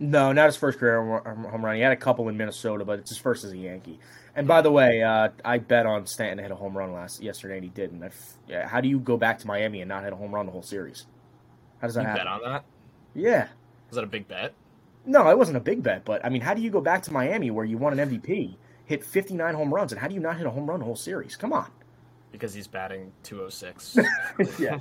[0.00, 1.76] No, not his first career home run.
[1.76, 3.98] He had a couple in Minnesota, but it's his first as a Yankee.
[4.34, 7.22] And by the way, uh, I bet on Stanton to hit a home run last
[7.22, 8.02] yesterday, and he didn't.
[8.02, 10.34] I f- yeah, how do you go back to Miami and not hit a home
[10.34, 11.06] run the whole series?
[11.80, 12.20] How does that You happen?
[12.24, 12.64] bet on that?
[13.14, 13.48] Yeah.
[13.90, 14.54] Was that a big bet?
[15.04, 17.12] No, it wasn't a big bet, but I mean, how do you go back to
[17.12, 20.36] Miami where you won an MVP, hit 59 home runs, and how do you not
[20.38, 21.36] hit a home run the whole series?
[21.36, 21.70] Come on.
[22.32, 23.98] Because he's batting 206.
[24.58, 24.78] yeah.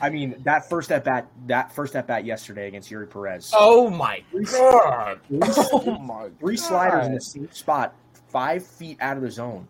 [0.00, 3.52] I mean, that first at bat, that first at bat yesterday against Eury Perez.
[3.54, 5.20] oh my god!
[5.28, 6.64] Three, Oh my three God.
[6.64, 7.94] sliders oh in the same spot,
[8.28, 9.68] five feet out of the zone.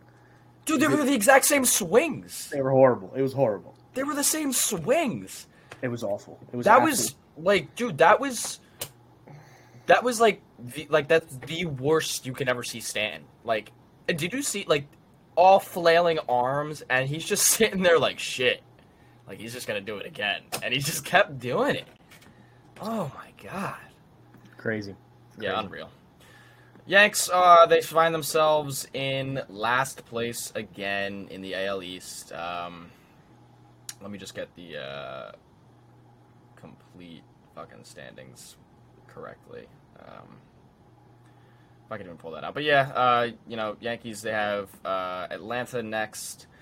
[0.66, 2.48] Dude, they were the exact same swings.
[2.52, 3.12] They were horrible.
[3.16, 3.74] It was horrible.
[3.94, 5.48] They were the same swings.
[5.82, 6.38] It was awful.
[6.52, 8.60] It was that was like dude that was
[9.86, 13.24] that was like the, like that's the worst you can ever see Stanton.
[13.44, 13.72] Like
[14.08, 14.86] and did you see like
[15.40, 18.62] all flailing arms and he's just sitting there like shit.
[19.26, 20.42] Like he's just gonna do it again.
[20.62, 21.86] And he just kept doing it.
[22.80, 23.76] Oh my god.
[24.58, 24.94] crazy.
[25.38, 25.88] Yeah, unreal.
[26.86, 32.32] Yanks, uh, they find themselves in last place again in the AL East.
[32.32, 32.90] Um,
[34.02, 35.32] let me just get the uh,
[36.56, 37.22] complete
[37.54, 38.56] fucking standings
[39.06, 39.66] correctly.
[40.00, 40.36] Um,
[41.90, 42.54] I can even pull that out.
[42.54, 46.46] But yeah, uh, you know, Yankees, they have uh, Atlanta next.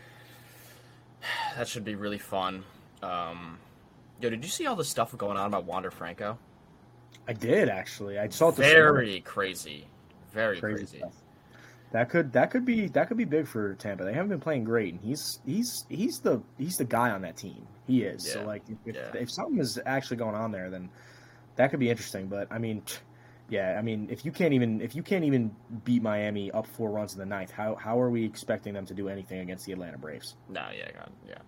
[1.56, 2.62] That should be really fun.
[3.02, 3.58] Um,
[4.20, 6.38] yo, did you see all the stuff going on about Wander Franco?
[7.26, 8.18] I did actually.
[8.18, 8.56] I saw it.
[8.56, 9.86] Very crazy.
[10.32, 11.04] Very crazy, crazy.
[11.92, 14.04] That could that could be that could be big for Tampa.
[14.04, 17.36] They haven't been playing great, and he's he's he's the he's the guy on that
[17.36, 17.66] team.
[17.86, 18.26] He is.
[18.26, 19.10] Yeah, So like, if, yeah.
[19.14, 20.90] if something is actually going on there, then
[21.56, 22.28] that could be interesting.
[22.28, 22.82] But I mean,
[23.48, 26.90] yeah, I mean, if you can't even if you can't even beat Miami up four
[26.90, 29.72] runs in the ninth, how how are we expecting them to do anything against the
[29.72, 30.36] Atlanta Braves?
[30.48, 31.38] No, yeah, God, yeah.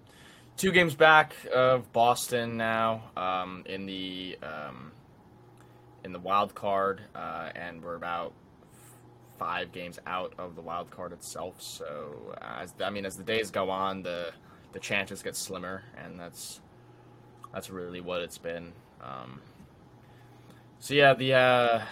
[0.57, 4.92] Two games back of Boston now um, in the um,
[6.05, 8.32] in the wild card, uh, and we're about
[9.38, 11.57] five games out of the wild card itself.
[11.61, 14.32] So, as I mean, as the days go on, the
[14.72, 16.61] the chances get slimmer, and that's
[17.53, 18.72] that's really what it's been.
[19.03, 19.42] Um,
[20.81, 21.83] so yeah, the uh,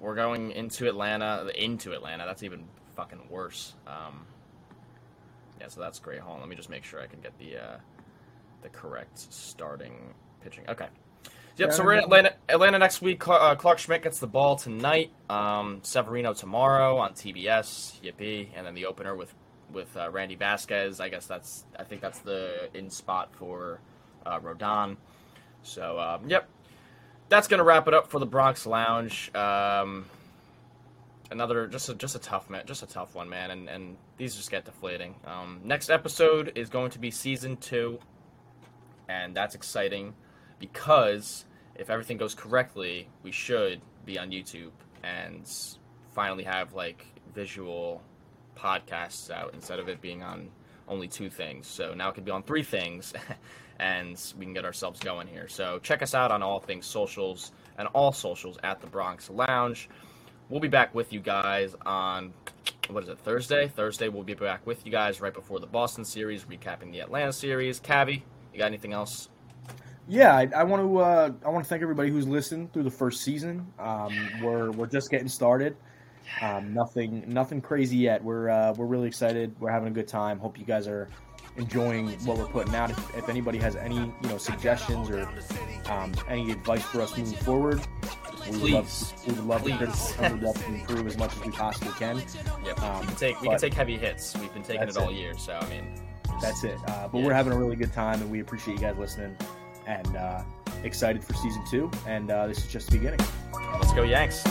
[0.00, 2.24] we're going into Atlanta, into Atlanta.
[2.26, 2.64] That's even
[2.94, 3.74] fucking worse.
[3.86, 4.26] Um,
[5.60, 6.20] yeah, so that's great.
[6.20, 7.76] Hold on, let me just make sure I can get the uh,
[8.62, 10.64] the correct starting pitching.
[10.68, 10.88] Okay.
[11.56, 11.72] Yep.
[11.72, 12.34] So we're in Atlanta.
[12.48, 13.26] Atlanta next week.
[13.28, 15.12] Uh, Clarke Schmidt gets the ball tonight.
[15.30, 18.00] Um, Severino tomorrow on TBS.
[18.02, 18.48] Yippee!
[18.56, 19.32] And then the opener with
[19.72, 20.98] with uh, Randy Vasquez.
[20.98, 21.64] I guess that's.
[21.78, 23.80] I think that's the in spot for
[24.26, 24.96] uh, Rodon.
[25.62, 26.48] So um, yep.
[27.28, 29.34] That's gonna wrap it up for the Bronx Lounge.
[29.34, 30.06] Um,
[31.30, 34.36] another just a just a tough man, just a tough one, man, and and these
[34.36, 35.14] just get deflating.
[35.26, 37.98] Um, next episode is going to be season two,
[39.08, 40.14] and that's exciting
[40.58, 41.44] because
[41.74, 44.70] if everything goes correctly, we should be on YouTube
[45.02, 45.50] and
[46.12, 47.04] finally have like
[47.34, 48.00] visual
[48.56, 50.50] podcasts out instead of it being on
[50.88, 51.66] only two things.
[51.66, 53.12] So now it could be on three things,
[53.78, 55.48] and we can get ourselves going here.
[55.48, 59.88] So check us out on all things socials and all socials at the Bronx Lounge.
[60.48, 62.32] We'll be back with you guys on
[62.88, 63.68] what is it Thursday?
[63.68, 67.32] Thursday we'll be back with you guys right before the Boston series, recapping the Atlanta
[67.32, 67.80] series.
[67.80, 68.22] Cavi,
[68.52, 69.28] you got anything else?
[70.06, 72.90] Yeah, I, I want to uh, I want to thank everybody who's listened through the
[72.90, 73.66] first season.
[73.78, 74.12] Um,
[74.42, 75.76] we're we're just getting started.
[76.42, 78.22] Um, nothing nothing crazy yet.
[78.22, 79.54] We're uh, we're really excited.
[79.60, 80.38] We're having a good time.
[80.38, 81.08] Hope you guys are
[81.56, 82.90] enjoying what we're putting out.
[82.90, 85.28] If, if anybody has any you know suggestions or
[85.90, 87.80] um, any advice for us moving forward,
[88.50, 91.44] We would love, we would love to we would love to improve as much as
[91.44, 92.22] we possibly can.
[92.64, 92.82] Yep.
[92.82, 94.36] Um, we can take we can take heavy hits.
[94.36, 95.14] We've been taking it all it.
[95.14, 95.84] year, so I mean,
[96.42, 96.78] That's it.
[96.88, 97.26] Uh, but Yeah.
[97.26, 99.36] we're having a really good time, and we appreciate you guys listening.
[99.86, 100.42] And uh,
[100.82, 101.90] excited for season two.
[102.06, 103.20] And uh, this is just the beginning.
[103.74, 104.42] let's go Yanks.